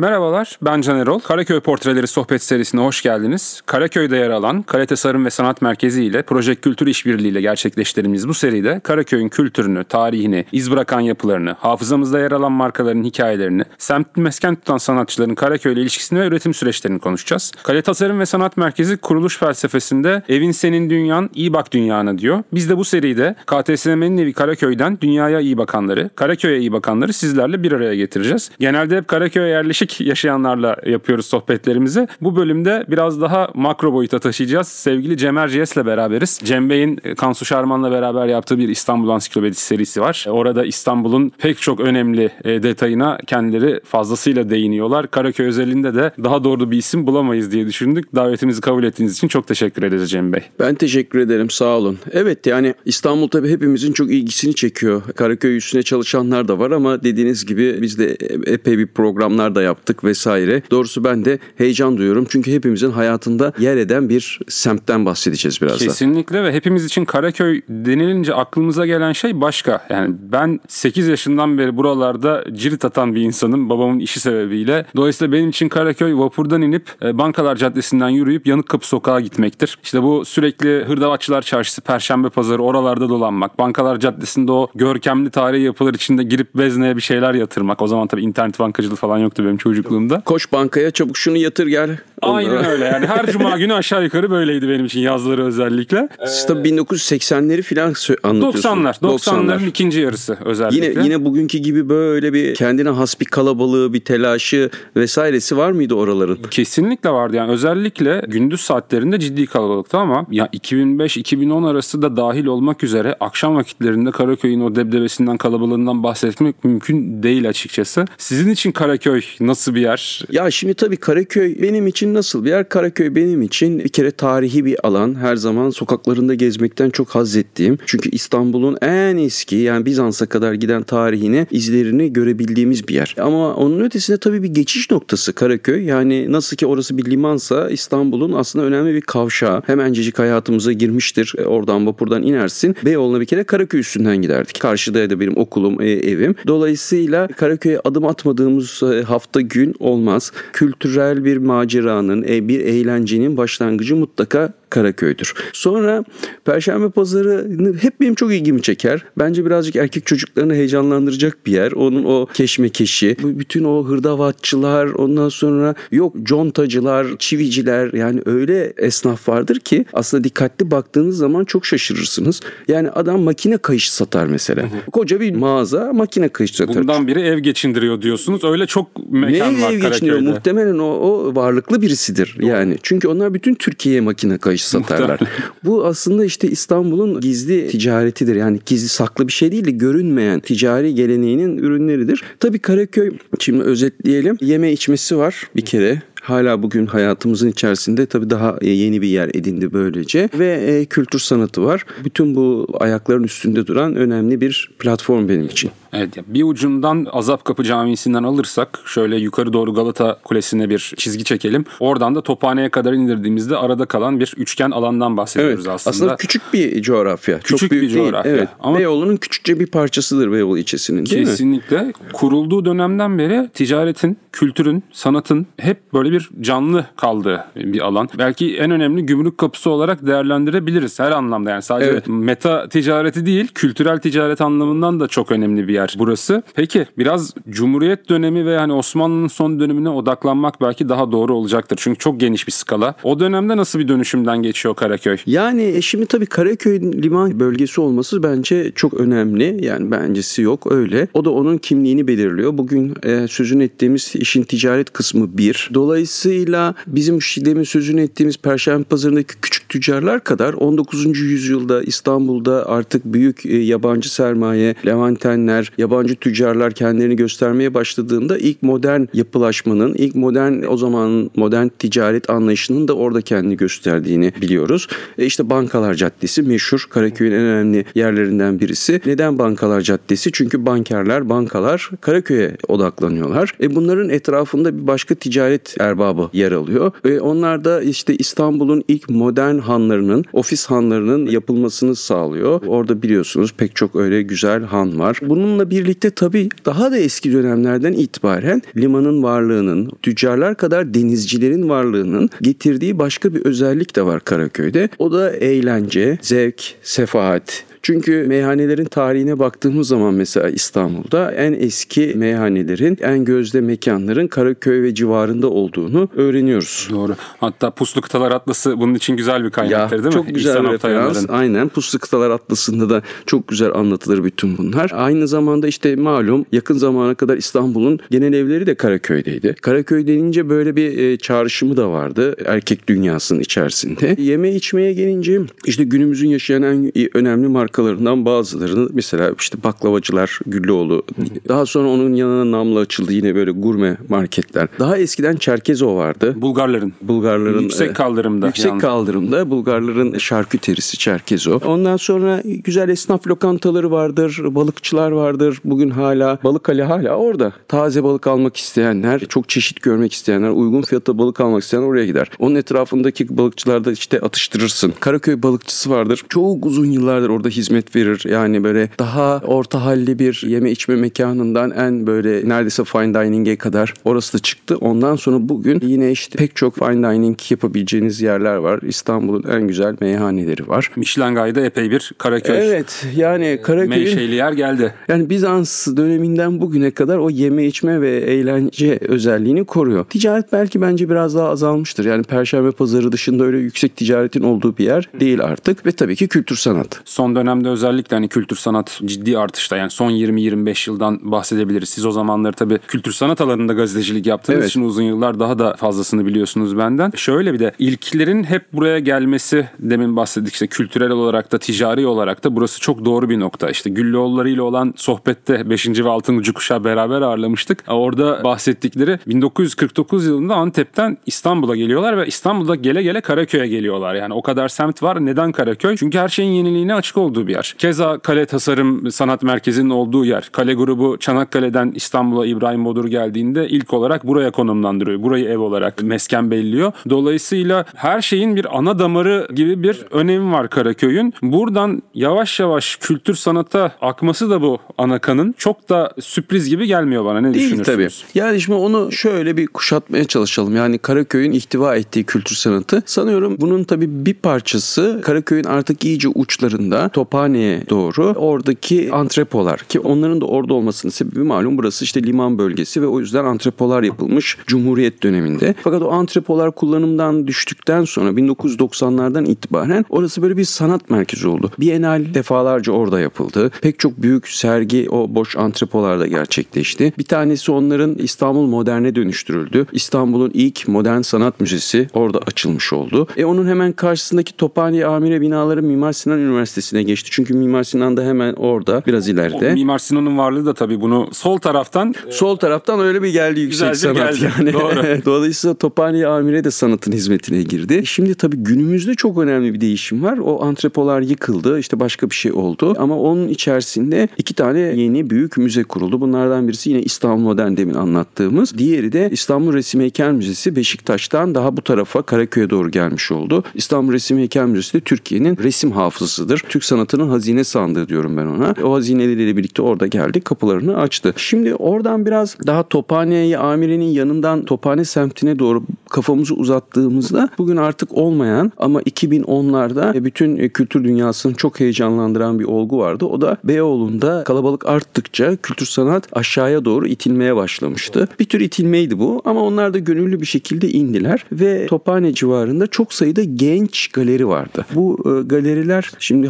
Merhabalar, 0.00 0.58
ben 0.62 0.80
Can 0.80 0.98
Erol. 0.98 1.18
Karaköy 1.18 1.60
Portreleri 1.60 2.06
sohbet 2.06 2.42
serisine 2.42 2.80
hoş 2.80 3.02
geldiniz. 3.02 3.62
Karaköy'de 3.66 4.16
yer 4.16 4.30
alan 4.30 4.62
Kale 4.62 4.86
Tasarım 4.86 5.24
ve 5.24 5.30
Sanat 5.30 5.62
Merkezi 5.62 6.04
ile 6.04 6.22
Proje 6.22 6.54
Kültür 6.54 6.86
İşbirliği 6.86 7.28
ile 7.28 7.40
gerçekleştirdiğimiz 7.40 8.28
bu 8.28 8.34
seride 8.34 8.80
Karaköy'ün 8.84 9.28
kültürünü, 9.28 9.84
tarihini, 9.84 10.44
iz 10.52 10.70
bırakan 10.70 11.00
yapılarını, 11.00 11.56
hafızamızda 11.58 12.20
yer 12.20 12.32
alan 12.32 12.52
markaların 12.52 13.04
hikayelerini, 13.04 13.62
semt 13.78 14.16
mesken 14.16 14.54
tutan 14.54 14.78
sanatçıların 14.78 15.34
Karaköy 15.34 15.72
ile 15.72 15.80
ilişkisini 15.80 16.20
ve 16.20 16.26
üretim 16.26 16.54
süreçlerini 16.54 16.98
konuşacağız. 16.98 17.52
Kale 17.62 17.82
Tasarım 17.82 18.20
ve 18.20 18.26
Sanat 18.26 18.56
Merkezi 18.56 18.96
kuruluş 18.96 19.38
felsefesinde 19.38 20.22
evin 20.28 20.52
senin 20.52 20.90
dünyan, 20.90 21.30
iyi 21.34 21.52
bak 21.52 21.72
dünyana 21.72 22.18
diyor. 22.18 22.42
Biz 22.52 22.70
de 22.70 22.76
bu 22.76 22.84
seride 22.84 23.34
KTSM'nin 23.46 24.18
evi 24.18 24.32
Karaköy'den 24.32 24.98
dünyaya 25.00 25.40
iyi 25.40 25.58
bakanları, 25.58 26.10
Karaköy'e 26.16 26.58
iyi 26.58 26.72
bakanları 26.72 27.12
sizlerle 27.12 27.62
bir 27.62 27.72
araya 27.72 27.94
getireceğiz. 27.94 28.50
Genelde 28.60 28.96
hep 28.96 29.08
Karaköy'e 29.08 29.48
yerleşik 29.48 29.89
yaşayanlarla 30.00 30.76
yapıyoruz 30.86 31.26
sohbetlerimizi. 31.26 32.08
Bu 32.20 32.36
bölümde 32.36 32.84
biraz 32.88 33.20
daha 33.20 33.48
makro 33.54 33.92
boyuta 33.92 34.18
taşıyacağız. 34.18 34.68
Sevgili 34.68 35.16
Cem 35.16 35.38
Erciyes'le 35.38 35.76
beraberiz. 35.76 36.40
Cem 36.44 36.70
Bey'in 36.70 36.98
e, 37.04 37.14
Kansu 37.14 37.44
Şarman'la 37.44 37.90
beraber 37.90 38.26
yaptığı 38.26 38.58
bir 38.58 38.68
İstanbul 38.68 39.08
Ansiklopedisi 39.08 39.64
serisi 39.64 40.00
var. 40.00 40.26
Orada 40.28 40.64
İstanbul'un 40.64 41.32
pek 41.38 41.60
çok 41.60 41.80
önemli 41.80 42.30
e, 42.44 42.62
detayına 42.62 43.18
kendileri 43.26 43.80
fazlasıyla 43.84 44.50
değiniyorlar. 44.50 45.10
Karaköy 45.10 45.46
özelinde 45.46 45.94
de 45.94 46.12
daha 46.22 46.44
doğru 46.44 46.70
bir 46.70 46.78
isim 46.78 47.06
bulamayız 47.06 47.52
diye 47.52 47.66
düşündük. 47.66 48.14
Davetimizi 48.14 48.60
kabul 48.60 48.84
ettiğiniz 48.84 49.16
için 49.16 49.28
çok 49.28 49.46
teşekkür 49.46 49.82
ederiz 49.82 50.10
Cem 50.10 50.32
Bey. 50.32 50.42
Ben 50.60 50.74
teşekkür 50.74 51.18
ederim 51.18 51.50
sağ 51.50 51.76
olun. 51.76 51.98
Evet 52.12 52.46
yani 52.46 52.74
İstanbul 52.84 53.28
tabii 53.28 53.50
hepimizin 53.50 53.92
çok 53.92 54.10
ilgisini 54.10 54.54
çekiyor. 54.54 55.02
Karaköy 55.16 55.56
üstüne 55.56 55.82
çalışanlar 55.82 56.48
da 56.48 56.58
var 56.58 56.70
ama 56.70 57.02
dediğiniz 57.02 57.46
gibi 57.46 57.78
biz 57.82 57.98
de 57.98 58.16
epey 58.46 58.78
bir 58.78 58.86
programlar 58.86 59.54
da 59.54 59.62
yaptık 59.62 59.79
vesaire. 60.04 60.62
Doğrusu 60.70 61.04
ben 61.04 61.24
de 61.24 61.38
heyecan 61.56 61.96
duyuyorum. 61.96 62.26
Çünkü 62.28 62.52
hepimizin 62.52 62.90
hayatında 62.90 63.52
yer 63.58 63.76
eden 63.76 64.08
bir 64.08 64.40
semtten 64.48 65.06
bahsedeceğiz 65.06 65.62
birazdan. 65.62 65.86
Kesinlikle 65.86 66.42
ve 66.44 66.52
hepimiz 66.52 66.84
için 66.84 67.04
Karaköy 67.04 67.60
denilince 67.68 68.34
aklımıza 68.34 68.86
gelen 68.86 69.12
şey 69.12 69.40
başka. 69.40 69.86
Yani 69.90 70.14
ben 70.32 70.60
8 70.68 71.08
yaşından 71.08 71.58
beri 71.58 71.76
buralarda 71.76 72.44
cirit 72.52 72.84
atan 72.84 73.14
bir 73.14 73.20
insanım 73.20 73.68
babamın 73.68 73.98
işi 73.98 74.20
sebebiyle. 74.20 74.86
Dolayısıyla 74.96 75.32
benim 75.32 75.48
için 75.48 75.68
Karaköy 75.68 76.18
vapurdan 76.18 76.62
inip 76.62 76.88
e, 77.02 77.18
Bankalar 77.18 77.56
Caddesi'nden 77.56 78.08
yürüyüp 78.08 78.46
Yanıkkapı 78.46 78.88
Sokağa 78.88 79.20
gitmektir. 79.20 79.78
İşte 79.82 80.02
bu 80.02 80.24
sürekli 80.24 80.84
Hırdavatçılar 80.84 81.42
Çarşısı, 81.42 81.80
Perşembe 81.80 82.28
Pazarı 82.28 82.62
oralarda 82.62 83.08
dolanmak. 83.08 83.58
Bankalar 83.58 84.00
Caddesi'nde 84.00 84.52
o 84.52 84.68
görkemli 84.74 85.30
tarihi 85.30 85.62
yapılar 85.62 85.94
içinde 85.94 86.22
girip 86.22 86.56
vezneye 86.56 86.96
bir 86.96 87.02
şeyler 87.02 87.34
yatırmak. 87.34 87.82
O 87.82 87.86
zaman 87.86 88.06
tabii 88.06 88.22
internet 88.22 88.58
bankacılığı 88.58 88.96
falan 88.96 89.18
yoktu 89.18 89.44
benim 89.44 89.56
çocukluğumda. 89.70 90.22
Koş 90.24 90.52
bankaya 90.52 90.90
çabuk 90.90 91.16
şunu 91.16 91.36
yatır 91.36 91.66
gel. 91.66 91.98
Aynen 92.22 92.64
öyle 92.64 92.84
yani 92.84 93.06
her 93.06 93.26
cuma 93.26 93.56
günü 93.58 93.74
aşağı 93.74 94.04
yukarı 94.04 94.30
böyleydi 94.30 94.68
benim 94.68 94.84
için 94.84 95.00
yazları 95.00 95.44
özellikle. 95.44 96.08
Siz 96.26 96.46
tabii 96.46 96.68
1980'leri 96.68 97.62
falan 97.62 97.94
anlatıyorsunuz. 98.22 98.86
90'lar. 98.86 99.18
90'ların 99.18 99.66
ikinci 99.68 100.00
yarısı 100.00 100.38
özellikle. 100.44 100.86
Yine 100.86 101.04
yine 101.04 101.24
bugünkü 101.24 101.58
gibi 101.58 101.88
böyle 101.88 102.32
bir 102.32 102.54
kendine 102.54 102.88
has 102.88 103.20
bir 103.20 103.24
kalabalığı, 103.24 103.92
bir 103.92 104.00
telaşı 104.00 104.70
vesairesi 104.96 105.56
var 105.56 105.72
mıydı 105.72 105.94
oraların? 105.94 106.38
Kesinlikle 106.50 107.10
vardı 107.10 107.36
yani 107.36 107.52
özellikle 107.52 108.22
gündüz 108.28 108.60
saatlerinde 108.60 109.20
ciddi 109.20 109.46
kalabalıktı 109.46 109.98
ama 109.98 110.26
ya 110.30 110.46
2005-2010 110.46 111.70
arası 111.70 112.02
da 112.02 112.16
dahil 112.16 112.46
olmak 112.46 112.84
üzere 112.84 113.16
akşam 113.20 113.56
vakitlerinde 113.56 114.10
Karaköy'ün 114.10 114.60
o 114.60 114.76
debdebesinden 114.76 115.36
kalabalığından 115.36 116.02
bahsetmek 116.02 116.64
mümkün 116.64 117.22
değil 117.22 117.48
açıkçası. 117.48 118.04
Sizin 118.18 118.50
için 118.50 118.72
Karaköy 118.72 119.22
nasıl 119.40 119.59
bir 119.68 119.80
yer? 119.80 120.22
Ya 120.30 120.50
şimdi 120.50 120.74
tabii 120.74 120.96
Karaköy 120.96 121.62
benim 121.62 121.86
için 121.86 122.14
nasıl 122.14 122.44
bir 122.44 122.50
yer? 122.50 122.68
Karaköy 122.68 123.14
benim 123.14 123.42
için 123.42 123.78
bir 123.78 123.88
kere 123.88 124.10
tarihi 124.10 124.64
bir 124.64 124.86
alan. 124.86 125.14
Her 125.14 125.36
zaman 125.36 125.70
sokaklarında 125.70 126.34
gezmekten 126.34 126.90
çok 126.90 127.08
haz 127.08 127.36
ettiğim. 127.36 127.78
Çünkü 127.86 128.10
İstanbul'un 128.10 128.76
en 128.82 129.16
eski 129.16 129.56
yani 129.56 129.86
Bizans'a 129.86 130.26
kadar 130.26 130.54
giden 130.54 130.82
tarihini, 130.82 131.46
izlerini 131.50 132.12
görebildiğimiz 132.12 132.88
bir 132.88 132.94
yer. 132.94 133.14
Ama 133.20 133.54
onun 133.54 133.80
ötesinde 133.80 134.18
tabii 134.18 134.42
bir 134.42 134.48
geçiş 134.48 134.90
noktası 134.90 135.32
Karaköy. 135.32 135.84
Yani 135.84 136.32
nasıl 136.32 136.56
ki 136.56 136.66
orası 136.66 136.98
bir 136.98 137.04
limansa 137.10 137.70
İstanbul'un 137.70 138.32
aslında 138.32 138.64
önemli 138.64 138.94
bir 138.94 139.00
kavşağı. 139.00 139.62
Hemencecik 139.66 140.18
hayatımıza 140.18 140.72
girmiştir. 140.72 141.34
E, 141.38 141.44
Oradan 141.44 141.86
vapurdan 141.86 142.22
inersin. 142.22 142.76
Beyoğlu'na 142.84 143.20
bir 143.20 143.26
kere 143.26 143.44
Karaköy 143.44 143.80
üstünden 143.80 144.22
giderdik. 144.22 144.60
Karşıda 144.60 145.10
da 145.10 145.20
benim 145.20 145.36
okulum, 145.36 145.80
e, 145.80 145.90
evim. 145.90 146.34
Dolayısıyla 146.46 147.28
Karaköy'e 147.28 147.80
adım 147.84 148.06
atmadığımız 148.06 148.82
e, 148.82 149.02
hafta 149.02 149.40
gün 149.50 149.74
olmaz. 149.78 150.32
Kültürel 150.52 151.24
bir 151.24 151.36
maceranın, 151.36 152.22
e, 152.22 152.48
bir 152.48 152.60
eğlencenin 152.60 153.36
başlangıcı 153.36 153.96
mutlaka 153.96 154.52
Karaköy'dür. 154.70 155.34
Sonra 155.52 156.04
Perşembe 156.44 156.90
Pazarı 156.90 157.46
hep 157.80 158.00
benim 158.00 158.14
çok 158.14 158.32
ilgimi 158.32 158.62
çeker. 158.62 159.04
Bence 159.18 159.46
birazcık 159.46 159.76
erkek 159.76 160.06
çocuklarını 160.06 160.54
heyecanlandıracak 160.54 161.46
bir 161.46 161.52
yer. 161.52 161.72
Onun 161.72 162.04
o 162.04 162.26
keşmekeşi, 162.34 163.16
bütün 163.22 163.64
o 163.64 163.84
hırdavatçılar, 163.84 164.86
ondan 164.86 165.28
sonra 165.28 165.74
yok 165.90 166.16
contacılar, 166.22 167.06
çiviciler 167.18 167.92
yani 167.92 168.22
öyle 168.26 168.72
esnaf 168.76 169.28
vardır 169.28 169.58
ki 169.58 169.84
aslında 169.92 170.24
dikkatli 170.24 170.70
baktığınız 170.70 171.16
zaman 171.16 171.44
çok 171.44 171.66
şaşırırsınız. 171.66 172.40
Yani 172.68 172.90
adam 172.90 173.20
makine 173.20 173.56
kayışı 173.56 173.94
satar 173.94 174.26
mesela. 174.26 174.68
Koca 174.92 175.20
bir 175.20 175.34
mağaza 175.34 175.92
makine 175.92 176.28
kayışı 176.28 176.56
satar. 176.56 176.76
Bundan 176.76 177.06
biri 177.06 177.20
ev 177.20 177.38
geçindiriyor 177.38 178.02
diyorsunuz. 178.02 178.44
Öyle 178.44 178.66
çok 178.66 179.10
mekan 179.10 179.54
Ne 179.54 179.62
var 179.62 179.72
ev? 179.72 179.80
Karaköy'de. 179.80 180.20
Muhtemelen 180.20 180.78
o, 180.78 180.86
o 180.86 181.34
varlıklı 181.34 181.82
birisidir 181.82 182.36
yani. 182.40 182.76
Çünkü 182.82 183.08
onlar 183.08 183.34
bütün 183.34 183.54
Türkiye'ye 183.54 184.00
makine 184.00 184.38
kayışı 184.38 184.59
satarlar. 184.62 185.20
Bu 185.64 185.86
aslında 185.86 186.24
işte 186.24 186.48
İstanbul'un 186.48 187.20
gizli 187.20 187.68
ticaretidir. 187.68 188.36
Yani 188.36 188.58
gizli 188.66 188.88
saklı 188.88 189.28
bir 189.28 189.32
şey 189.32 189.52
değil 189.52 189.64
de 189.64 189.70
görünmeyen 189.70 190.40
ticari 190.40 190.94
geleneğinin 190.94 191.58
ürünleridir. 191.58 192.22
Tabii 192.40 192.58
Karaköy 192.58 193.10
şimdi 193.38 193.62
özetleyelim. 193.62 194.36
Yeme 194.40 194.72
içmesi 194.72 195.16
var 195.16 195.48
bir 195.56 195.64
kere. 195.64 196.02
Hala 196.20 196.62
bugün 196.62 196.86
hayatımızın 196.86 197.48
içerisinde 197.48 198.06
tabii 198.06 198.30
daha 198.30 198.58
e, 198.60 198.70
yeni 198.70 199.02
bir 199.02 199.08
yer 199.08 199.30
edindi 199.34 199.72
böylece 199.72 200.28
ve 200.38 200.52
e, 200.52 200.84
kültür 200.84 201.18
sanatı 201.18 201.64
var. 201.64 201.84
Bütün 202.04 202.34
bu 202.34 202.66
ayakların 202.80 203.22
üstünde 203.22 203.66
duran 203.66 203.96
önemli 203.96 204.40
bir 204.40 204.70
platform 204.78 205.28
benim 205.28 205.46
için. 205.46 205.70
Evet 205.92 206.16
ya 206.16 206.22
bir 206.26 206.42
ucundan 206.44 207.06
Azap 207.12 207.44
Kapı 207.44 207.64
Camisi'nden 207.64 208.22
alırsak 208.22 208.78
şöyle 208.86 209.16
yukarı 209.16 209.52
doğru 209.52 209.74
Galata 209.74 210.18
Kulesi'ne 210.24 210.70
bir 210.70 210.92
çizgi 210.96 211.24
çekelim. 211.24 211.64
Oradan 211.80 212.14
da 212.14 212.20
Tophane'ye 212.22 212.68
kadar 212.68 212.92
indirdiğimizde 212.92 213.56
arada 213.56 213.86
kalan 213.86 214.20
bir 214.20 214.34
üçgen 214.36 214.70
alandan 214.70 215.16
bahsediyoruz 215.16 215.66
Evet, 215.66 215.74
aslında. 215.74 215.94
aslında. 215.96 216.16
küçük 216.16 216.42
bir 216.52 216.82
coğrafya. 216.82 217.38
Küçük 217.38 217.58
Çok 217.58 217.70
büyük 217.70 217.84
bir 217.84 217.90
coğrafya. 217.90 218.24
Değil. 218.24 218.36
Evet. 218.38 218.48
Ama- 218.60 218.78
Beyoğlu'nun 218.78 219.16
küçükçe 219.16 219.60
bir 219.60 219.66
parçasıdır 219.66 220.32
Beyoğlu 220.32 220.58
ilçesinin 220.58 221.06
değil 221.06 221.20
mi? 221.22 221.26
Kesinlikle. 221.26 221.92
Kurulduğu 222.12 222.64
dönemden 222.64 223.18
beri 223.18 223.48
ticaretin, 223.54 224.18
kültürün, 224.32 224.82
sanatın 224.92 225.46
hep 225.58 225.92
böyle 225.94 226.12
bir 226.12 226.30
canlı 226.40 226.86
kaldığı 226.96 227.44
bir 227.56 227.80
alan. 227.80 228.08
Belki 228.18 228.56
en 228.56 228.70
önemli 228.70 229.06
gümrük 229.06 229.38
kapısı 229.38 229.70
olarak 229.70 230.06
değerlendirebiliriz 230.06 230.98
her 231.00 231.10
anlamda. 231.10 231.50
Yani 231.50 231.62
sadece 231.62 231.90
Evet. 231.90 232.04
meta 232.08 232.68
ticareti 232.68 233.26
değil, 233.26 233.48
kültürel 233.54 233.98
ticaret 233.98 234.40
anlamından 234.40 235.00
da 235.00 235.08
çok 235.08 235.32
önemli 235.32 235.68
bir 235.68 235.74
yer 235.74 235.79
burası. 235.98 236.42
Peki 236.54 236.86
biraz 236.98 237.34
Cumhuriyet 237.50 238.08
dönemi 238.08 238.46
ve 238.46 238.58
hani 238.58 238.72
Osmanlı'nın 238.72 239.28
son 239.28 239.60
dönemine 239.60 239.88
odaklanmak 239.88 240.60
belki 240.60 240.88
daha 240.88 241.12
doğru 241.12 241.34
olacaktır. 241.34 241.76
Çünkü 241.80 241.98
çok 241.98 242.20
geniş 242.20 242.46
bir 242.46 242.52
skala. 242.52 242.94
O 243.02 243.20
dönemde 243.20 243.56
nasıl 243.56 243.78
bir 243.78 243.88
dönüşümden 243.88 244.42
geçiyor 244.42 244.74
Karaköy? 244.74 245.16
Yani 245.26 245.62
e, 245.62 245.82
şimdi 245.82 246.06
tabii 246.06 246.26
Karaköy 246.26 246.80
liman 246.80 247.40
bölgesi 247.40 247.80
olması 247.80 248.22
bence 248.22 248.72
çok 248.74 248.94
önemli. 248.94 249.64
Yani 249.64 249.90
bencesi 249.90 250.42
yok 250.42 250.72
öyle. 250.72 251.08
O 251.14 251.24
da 251.24 251.30
onun 251.30 251.58
kimliğini 251.58 252.08
belirliyor. 252.08 252.58
Bugün 252.58 252.94
e, 253.02 253.28
sözünü 253.28 253.64
ettiğimiz 253.64 254.12
işin 254.16 254.42
ticaret 254.42 254.92
kısmı 254.92 255.38
bir. 255.38 255.70
Dolayısıyla 255.74 256.74
bizim 256.86 257.18
demin 257.20 257.64
sözünü 257.64 258.00
ettiğimiz 258.00 258.36
Perşembe 258.36 258.84
Pazarı'ndaki 258.84 259.34
küçük 259.42 259.68
tüccarlar 259.68 260.24
kadar 260.24 260.52
19. 260.52 261.18
yüzyılda 261.18 261.82
İstanbul'da 261.82 262.68
artık 262.68 263.04
büyük 263.04 263.46
e, 263.46 263.56
yabancı 263.56 264.14
sermaye, 264.14 264.74
Levantenler, 264.86 265.69
yabancı 265.78 266.16
tüccarlar 266.16 266.72
kendilerini 266.72 267.16
göstermeye 267.16 267.74
başladığında 267.74 268.38
ilk 268.38 268.62
modern 268.62 269.04
yapılaşmanın, 269.14 269.94
ilk 269.94 270.14
modern 270.14 270.62
o 270.68 270.76
zaman 270.76 271.30
modern 271.36 271.68
ticaret 271.78 272.30
anlayışının 272.30 272.88
da 272.88 272.92
orada 272.92 273.20
kendini 273.20 273.56
gösterdiğini 273.56 274.32
biliyoruz. 274.40 274.86
E 275.18 275.26
işte 275.26 275.50
Bankalar 275.50 275.94
Caddesi 275.94 276.42
meşhur 276.42 276.86
Karaköy'ün 276.90 277.32
en 277.32 277.40
önemli 277.40 277.84
yerlerinden 277.94 278.60
birisi. 278.60 279.00
Neden 279.06 279.38
Bankalar 279.38 279.80
Caddesi? 279.80 280.32
Çünkü 280.32 280.66
bankerler, 280.66 281.28
bankalar 281.28 281.90
Karaköy'e 282.00 282.56
odaklanıyorlar. 282.68 283.54
E 283.62 283.74
bunların 283.74 284.08
etrafında 284.08 284.78
bir 284.78 284.86
başka 284.86 285.14
ticaret 285.14 285.80
erbabı 285.80 286.28
yer 286.32 286.52
alıyor. 286.52 286.92
Ve 287.04 287.20
onlar 287.20 287.64
da 287.64 287.82
işte 287.82 288.16
İstanbul'un 288.16 288.84
ilk 288.88 289.10
modern 289.10 289.58
hanlarının, 289.58 290.24
ofis 290.32 290.66
hanlarının 290.66 291.26
yapılmasını 291.26 291.96
sağlıyor. 291.96 292.62
Orada 292.66 293.02
biliyorsunuz 293.02 293.54
pek 293.56 293.76
çok 293.76 293.96
öyle 293.96 294.22
güzel 294.22 294.62
han 294.62 294.98
var. 294.98 295.18
Bununla 295.22 295.59
Bununla 295.60 295.70
birlikte 295.70 296.10
tabii 296.10 296.48
daha 296.64 296.92
da 296.92 296.98
eski 296.98 297.32
dönemlerden 297.32 297.92
itibaren 297.92 298.62
limanın 298.76 299.22
varlığının, 299.22 299.90
tüccarlar 300.02 300.56
kadar 300.56 300.94
denizcilerin 300.94 301.68
varlığının 301.68 302.30
getirdiği 302.42 302.98
başka 302.98 303.34
bir 303.34 303.44
özellik 303.44 303.96
de 303.96 304.06
var 304.06 304.24
Karaköy'de. 304.24 304.88
O 304.98 305.12
da 305.12 305.30
eğlence, 305.30 306.18
zevk, 306.22 306.74
sefahat, 306.82 307.64
çünkü 307.82 308.24
meyhanelerin 308.28 308.84
tarihine 308.84 309.38
baktığımız 309.38 309.88
zaman 309.88 310.14
mesela 310.14 310.48
İstanbul'da 310.48 311.32
en 311.32 311.52
eski 311.52 312.12
meyhanelerin, 312.16 312.98
en 313.00 313.24
gözde 313.24 313.60
mekanların 313.60 314.28
Karaköy 314.28 314.82
ve 314.82 314.94
civarında 314.94 315.50
olduğunu 315.50 316.08
öğreniyoruz. 316.16 316.88
Doğru. 316.90 317.14
Hatta 317.40 317.70
Puslu 317.70 318.00
Kıtalar 318.00 318.32
Atlası 318.32 318.80
bunun 318.80 318.94
için 318.94 319.16
güzel 319.16 319.44
bir 319.44 319.50
kaynaktır 319.50 319.96
değil 319.96 320.06
mi? 320.06 320.12
çok 320.12 320.34
güzel 320.34 320.50
İhsan 320.50 320.72
referans. 320.72 321.26
Aynen 321.28 321.68
Puslu 321.68 321.98
Kıtalar 321.98 322.30
Atlası'nda 322.30 322.90
da 322.90 323.02
çok 323.26 323.48
güzel 323.48 323.74
anlatılır 323.74 324.24
bütün 324.24 324.58
bunlar. 324.58 324.90
Aynı 324.94 325.28
zamanda 325.28 325.68
işte 325.68 325.96
malum 325.96 326.46
yakın 326.52 326.78
zamana 326.78 327.14
kadar 327.14 327.36
İstanbul'un 327.36 327.98
genel 328.10 328.32
evleri 328.32 328.66
de 328.66 328.74
Karaköy'deydi. 328.74 329.54
Karaköy 329.62 330.06
denince 330.06 330.48
böyle 330.48 330.76
bir 330.76 330.98
e, 330.98 331.16
çağrışımı 331.16 331.76
da 331.76 331.90
vardı 331.90 332.36
erkek 332.44 332.88
dünyasının 332.88 333.40
içerisinde. 333.40 334.16
Yeme 334.18 334.54
içmeye 334.54 334.92
gelince 334.92 335.40
işte 335.66 335.84
günümüzün 335.84 336.28
yaşayan 336.28 336.62
en 336.62 336.92
önemli 337.14 337.48
markalarından 337.70 338.24
bazılarını 338.24 338.88
mesela 338.92 339.32
işte 339.38 339.62
baklavacılar 339.64 340.38
Güllüoğlu. 340.46 341.02
Daha 341.48 341.66
sonra 341.66 341.88
onun 341.88 342.14
yanına 342.14 342.58
namlı 342.58 342.80
açıldı 342.80 343.12
yine 343.12 343.34
böyle 343.34 343.50
gurme 343.50 343.96
marketler. 344.08 344.68
Daha 344.78 344.98
eskiden 344.98 345.36
Çerkezo 345.36 345.96
vardı. 345.96 346.34
Bulgarların. 346.36 346.92
Bulgarların 347.02 347.60
Yüksek 347.60 347.90
e, 347.90 347.92
kaldırımda. 347.92 348.46
Yüksek 348.46 348.66
yalnız. 348.66 348.82
kaldırımda 348.82 349.50
Bulgarların 349.50 350.18
şarküterisi 350.18 350.98
Çerkezo. 350.98 351.60
Ondan 351.64 351.96
sonra 351.96 352.42
güzel 352.44 352.88
esnaf 352.88 353.26
lokantaları 353.26 353.90
vardır, 353.90 354.40
balıkçılar 354.44 355.10
vardır. 355.10 355.58
Bugün 355.64 355.90
hala 355.90 356.38
Balıkale 356.44 356.82
hala 356.82 357.14
orada. 357.14 357.52
Taze 357.68 358.04
balık 358.04 358.26
almak 358.26 358.56
isteyenler, 358.56 359.20
çok 359.20 359.48
çeşit 359.48 359.82
görmek 359.82 360.12
isteyenler, 360.12 360.50
uygun 360.50 360.82
fiyata 360.82 361.18
balık 361.18 361.40
almak 361.40 361.62
isteyenler 361.62 361.88
oraya 361.88 362.06
gider. 362.06 362.30
Onun 362.38 362.54
etrafındaki 362.54 363.36
balıkçılarda 363.36 363.92
işte 363.92 364.20
atıştırırsın. 364.20 364.92
Karaköy 365.00 365.42
balıkçısı 365.42 365.90
vardır. 365.90 366.24
Çok 366.28 366.66
uzun 366.66 366.86
yıllardır 366.86 367.28
orada 367.28 367.50
hizmet 367.60 367.96
verir. 367.96 368.22
Yani 368.28 368.64
böyle 368.64 368.88
daha 368.98 369.38
orta 369.38 369.84
halli 369.84 370.18
bir 370.18 370.42
yeme 370.46 370.70
içme 370.70 370.96
mekanından 370.96 371.70
en 371.70 372.06
böyle 372.06 372.48
neredeyse 372.48 372.84
fine 372.84 373.14
dining'e 373.14 373.56
kadar 373.56 373.94
orası 374.04 374.38
da 374.38 374.38
çıktı. 374.38 374.76
Ondan 374.76 375.16
sonra 375.16 375.36
bugün 375.40 375.80
yine 375.82 376.10
işte 376.10 376.38
pek 376.38 376.56
çok 376.56 376.74
fine 376.74 377.10
dining 377.12 377.38
yapabileceğiniz 377.50 378.20
yerler 378.20 378.56
var. 378.56 378.80
İstanbul'un 378.82 379.50
en 379.50 379.68
güzel 379.68 379.96
meyhaneleri 380.00 380.68
var. 380.68 380.90
Michelin 380.96 381.34
Guide'a 381.34 381.64
epey 381.64 381.90
bir 381.90 382.12
Karaköy 382.18 382.68
Evet 382.70 383.06
yani 383.16 383.60
Karaköy'ün 383.62 384.04
menşeli 384.04 384.34
yer 384.34 384.52
geldi. 384.52 384.94
yani 385.08 385.30
Bizans 385.30 385.86
döneminden 385.96 386.60
bugüne 386.60 386.90
kadar 386.90 387.18
o 387.18 387.30
yeme 387.30 387.66
içme 387.66 388.00
ve 388.00 388.16
eğlence 388.16 388.98
özelliğini 389.00 389.64
koruyor. 389.64 390.04
Ticaret 390.04 390.52
belki 390.52 390.80
bence 390.80 391.10
biraz 391.10 391.34
daha 391.34 391.48
azalmıştır. 391.48 392.04
Yani 392.04 392.22
Perşembe 392.22 392.70
pazarı 392.70 393.12
dışında 393.12 393.44
öyle 393.44 393.58
yüksek 393.58 393.96
ticaretin 393.96 394.42
olduğu 394.42 394.76
bir 394.76 394.84
yer 394.84 395.08
değil 395.20 395.40
artık. 395.44 395.86
Ve 395.86 395.92
tabii 395.92 396.16
ki 396.16 396.28
kültür 396.28 396.56
sanat. 396.56 397.00
Son 397.04 397.34
dönemde 397.50 397.68
özellikle 397.68 398.16
hani 398.16 398.28
kültür 398.28 398.56
sanat 398.56 399.00
ciddi 399.04 399.38
artışta 399.38 399.76
yani 399.76 399.90
son 399.90 400.10
20-25 400.10 400.90
yıldan 400.90 401.18
bahsedebiliriz. 401.22 401.88
Siz 401.88 402.06
o 402.06 402.10
zamanları 402.10 402.52
tabii 402.52 402.78
kültür 402.78 403.12
sanat 403.12 403.40
alanında 403.40 403.72
gazetecilik 403.72 404.26
yaptığınız 404.26 404.60
Evet. 404.60 404.70
için 404.70 404.82
uzun 404.82 405.02
yıllar 405.02 405.40
daha 405.40 405.58
da 405.58 405.74
fazlasını 405.76 406.26
biliyorsunuz 406.26 406.78
benden. 406.78 407.12
Şöyle 407.16 407.52
bir 407.52 407.58
de 407.58 407.72
ilklerin 407.78 408.44
hep 408.44 408.72
buraya 408.72 408.98
gelmesi 408.98 409.68
demin 409.78 410.16
bahsettik 410.16 410.52
işte 410.52 410.66
kültürel 410.66 411.10
olarak 411.10 411.52
da 411.52 411.58
ticari 411.58 412.06
olarak 412.06 412.44
da 412.44 412.56
burası 412.56 412.80
çok 412.80 413.04
doğru 413.04 413.28
bir 413.28 413.40
nokta. 413.40 413.70
İşte 413.70 413.90
Güllüoğulları 413.90 414.48
ile 414.50 414.62
olan 414.62 414.94
sohbette 414.96 415.70
5. 415.70 415.88
ve 415.88 416.08
6. 416.08 416.52
kuşağı 416.52 416.84
beraber 416.84 417.20
ağırlamıştık. 417.22 417.84
Orada 417.88 418.44
bahsettikleri 418.44 419.18
1949 419.26 420.26
yılında 420.26 420.54
Antep'ten 420.54 421.18
İstanbul'a 421.26 421.76
geliyorlar 421.76 422.18
ve 422.18 422.26
İstanbul'da 422.26 422.74
gele 422.74 423.02
gele 423.02 423.20
Karaköy'e 423.20 423.66
geliyorlar. 423.66 424.14
Yani 424.14 424.34
o 424.34 424.42
kadar 424.42 424.68
semt 424.68 425.02
var. 425.02 425.26
Neden 425.26 425.52
Karaköy? 425.52 425.96
Çünkü 425.96 426.18
her 426.18 426.28
şeyin 426.28 426.52
yeniliğine 426.52 426.94
açık 426.94 427.16
olduğu 427.16 427.39
bir 427.46 427.52
yer. 427.52 427.74
Keza 427.78 428.18
Kale 428.18 428.46
Tasarım 428.46 429.10
Sanat 429.10 429.42
Merkezi'nin 429.42 429.90
olduğu 429.90 430.24
yer. 430.24 430.48
Kale 430.52 430.74
grubu 430.74 431.16
Çanakkale'den 431.18 431.92
İstanbul'a 431.94 432.46
İbrahim 432.46 432.84
Bodur 432.84 433.04
geldiğinde 433.08 433.68
ilk 433.68 433.94
olarak 433.94 434.26
buraya 434.26 434.50
konumlandırıyor. 434.50 435.22
Burayı 435.22 435.44
ev 435.44 435.58
olarak 435.58 436.02
mesken 436.02 436.50
belliyor. 436.50 436.92
Dolayısıyla 437.10 437.84
her 437.94 438.20
şeyin 438.20 438.56
bir 438.56 438.78
ana 438.78 438.98
damarı 438.98 439.48
gibi 439.54 439.82
bir 439.82 440.04
önemi 440.10 440.52
var 440.52 440.70
Karaköy'ün. 440.70 441.34
Buradan 441.42 442.02
yavaş 442.14 442.60
yavaş 442.60 442.96
kültür 442.96 443.34
sanata 443.34 443.92
akması 444.00 444.50
da 444.50 444.62
bu 444.62 444.78
ana 444.98 445.18
kanın 445.18 445.54
çok 445.58 445.88
da 445.88 446.12
sürpriz 446.20 446.68
gibi 446.68 446.86
gelmiyor 446.86 447.24
bana. 447.24 447.40
Ne 447.40 447.54
Değil 447.54 447.82
tabii. 447.84 448.08
Yani 448.34 448.60
şimdi 448.60 448.78
onu 448.78 449.12
şöyle 449.12 449.56
bir 449.56 449.66
kuşatmaya 449.66 450.24
çalışalım. 450.24 450.76
Yani 450.76 450.98
Karaköy'ün 450.98 451.52
ihtiva 451.52 451.96
ettiği 451.96 452.24
kültür 452.24 452.54
sanatı. 452.54 453.02
Sanıyorum 453.06 453.56
bunun 453.60 453.84
tabii 453.84 454.26
bir 454.26 454.34
parçası 454.34 455.20
Karaköy'ün 455.24 455.64
artık 455.64 456.04
iyice 456.04 456.28
uçlarında 456.28 457.08
Tophane'ye 457.30 457.82
doğru 457.90 458.32
oradaki 458.36 459.12
antrepolar 459.12 459.78
ki 459.80 460.00
onların 460.00 460.40
da 460.40 460.44
orada 460.44 460.74
olmasının 460.74 461.10
sebebi 461.10 461.42
malum 461.42 461.78
burası 461.78 462.04
işte 462.04 462.22
liman 462.22 462.58
bölgesi 462.58 463.02
ve 463.02 463.06
o 463.06 463.20
yüzden 463.20 463.44
antrepolar 463.44 464.02
yapılmış 464.02 464.58
Cumhuriyet 464.66 465.22
döneminde. 465.22 465.74
Fakat 465.82 466.02
o 466.02 466.10
antrepolar 466.10 466.70
kullanımdan 466.70 467.46
düştükten 467.46 468.04
sonra 468.04 468.30
1990'lardan 468.30 469.46
itibaren 469.46 470.04
orası 470.08 470.42
böyle 470.42 470.56
bir 470.56 470.64
sanat 470.64 471.10
merkezi 471.10 471.48
oldu. 471.48 471.70
Bienal 471.80 472.34
defalarca 472.34 472.92
orada 472.92 473.20
yapıldı. 473.20 473.70
Pek 473.82 473.98
çok 473.98 474.22
büyük 474.22 474.48
sergi 474.48 475.10
o 475.10 475.34
boş 475.34 475.56
antrepolarda 475.56 476.26
gerçekleşti. 476.26 477.12
Bir 477.18 477.24
tanesi 477.24 477.72
onların 477.72 478.14
İstanbul 478.14 478.66
Modern'e 478.66 479.14
dönüştürüldü. 479.14 479.86
İstanbul'un 479.92 480.50
ilk 480.54 480.88
modern 480.88 481.20
sanat 481.20 481.60
müzesi 481.60 482.08
orada 482.14 482.38
açılmış 482.38 482.92
oldu. 482.92 483.26
E 483.36 483.44
onun 483.44 483.66
hemen 483.66 483.92
karşısındaki 483.92 484.56
Tophane 484.56 485.06
Amire 485.06 485.40
binaları 485.40 485.82
Mimar 485.82 486.12
Sinan 486.12 486.38
Üniversitesi'ne 486.38 487.02
geçti. 487.02 487.19
Çünkü 487.30 487.54
Mimar 487.54 487.82
Sinan 487.84 488.16
da 488.16 488.22
hemen 488.22 488.52
orada 488.54 489.02
biraz 489.06 489.28
O 489.28 489.32
ileride. 489.32 489.74
Mimar 489.74 489.98
Sinan'ın 489.98 490.38
varlığı 490.38 490.66
da 490.66 490.74
tabii 490.74 491.00
bunu 491.00 491.28
sol 491.32 491.58
taraftan 491.58 492.14
Sol 492.30 492.56
taraftan 492.56 493.00
öyle 493.00 493.22
bir 493.22 493.28
geldi 493.28 493.60
yüksek 493.60 493.96
sanat 493.96 494.16
geldi. 494.16 494.50
yani. 494.58 494.72
Doğru. 494.72 495.24
Dolayısıyla 495.24 495.74
Tophane 495.74 496.26
Amire 496.26 496.64
de 496.64 496.70
sanatın 496.70 497.12
hizmetine 497.12 497.62
girdi. 497.62 498.02
Şimdi 498.06 498.34
tabii 498.34 498.56
günümüzde 498.56 499.14
çok 499.14 499.38
önemli 499.38 499.74
bir 499.74 499.80
değişim 499.80 500.22
var. 500.22 500.38
O 500.38 500.62
antrepolar 500.64 501.20
yıkıldı. 501.20 501.78
işte 501.78 502.00
başka 502.00 502.30
bir 502.30 502.34
şey 502.34 502.52
oldu. 502.52 502.94
Ama 502.98 503.18
onun 503.20 503.48
içerisinde 503.48 504.28
iki 504.38 504.54
tane 504.54 504.78
yeni 504.80 505.30
büyük 505.30 505.56
müze 505.56 505.82
kuruldu. 505.84 506.20
Bunlardan 506.20 506.68
birisi 506.68 506.90
yine 506.90 507.02
İstanbul 507.02 507.42
Modern 507.42 507.76
demin 507.76 507.94
anlattığımız. 507.94 508.78
Diğeri 508.78 509.12
de 509.12 509.28
İstanbul 509.32 509.72
Resim 509.72 510.00
Heykel 510.00 510.32
Müzesi 510.32 510.76
Beşiktaş'tan 510.76 511.54
daha 511.54 511.76
bu 511.76 511.82
tarafa 511.82 512.22
Karaköy'e 512.22 512.70
doğru 512.70 512.90
gelmiş 512.90 513.32
oldu. 513.32 513.64
İstanbul 513.74 514.12
Resim 514.12 514.38
Heykel 514.38 514.66
Müzesi 514.66 514.94
de 514.94 515.00
Türkiye'nin 515.00 515.56
resim 515.56 515.92
hafızasıdır. 515.92 516.64
Türk 516.68 516.84
sanatının 517.10 517.30
hazine 517.30 517.64
sandığı 517.64 518.08
diyorum 518.08 518.36
ben 518.36 518.46
ona. 518.46 518.74
O 518.84 518.94
hazineleriyle 518.94 519.56
birlikte 519.56 519.82
orada 519.82 520.06
geldi. 520.06 520.40
Kapılarını 520.40 520.96
açtı. 520.96 521.34
Şimdi 521.36 521.74
oradan 521.74 522.26
biraz 522.26 522.56
daha 522.66 522.82
Tophane'ye 522.82 523.58
Amire'nin 523.58 524.12
yanından 524.12 524.64
Tophane 524.64 525.04
semtine 525.04 525.58
doğru 525.58 525.82
kafamızı 526.10 526.54
uzattığımızda 526.54 527.48
bugün 527.58 527.76
artık 527.76 528.12
olmayan 528.12 528.72
ama 528.78 529.02
2010'larda 529.02 530.24
bütün 530.24 530.56
e, 530.56 530.68
kültür 530.68 531.04
dünyasını 531.04 531.54
çok 531.54 531.80
heyecanlandıran 531.80 532.58
bir 532.58 532.64
olgu 532.64 532.98
vardı. 532.98 533.24
O 533.24 533.40
da 533.40 533.56
Beyoğlu'nda 533.64 534.44
kalabalık 534.44 534.88
arttıkça 534.88 535.56
kültür 535.56 535.86
sanat 535.86 536.28
aşağıya 536.32 536.84
doğru 536.84 537.06
itilmeye 537.06 537.56
başlamıştı. 537.56 538.28
Bir 538.40 538.44
tür 538.44 538.60
itilmeydi 538.60 539.18
bu 539.18 539.42
ama 539.44 539.62
onlar 539.62 539.94
da 539.94 539.98
gönüllü 539.98 540.40
bir 540.40 540.46
şekilde 540.46 540.88
indiler 540.88 541.44
ve 541.52 541.86
Tophane 541.86 542.34
civarında 542.34 542.86
çok 542.86 543.12
sayıda 543.12 543.42
genç 543.44 544.08
galeri 544.08 544.48
vardı. 544.48 544.86
Bu 544.94 545.18
e, 545.24 545.46
galeriler 545.46 546.10
şimdi 546.18 546.48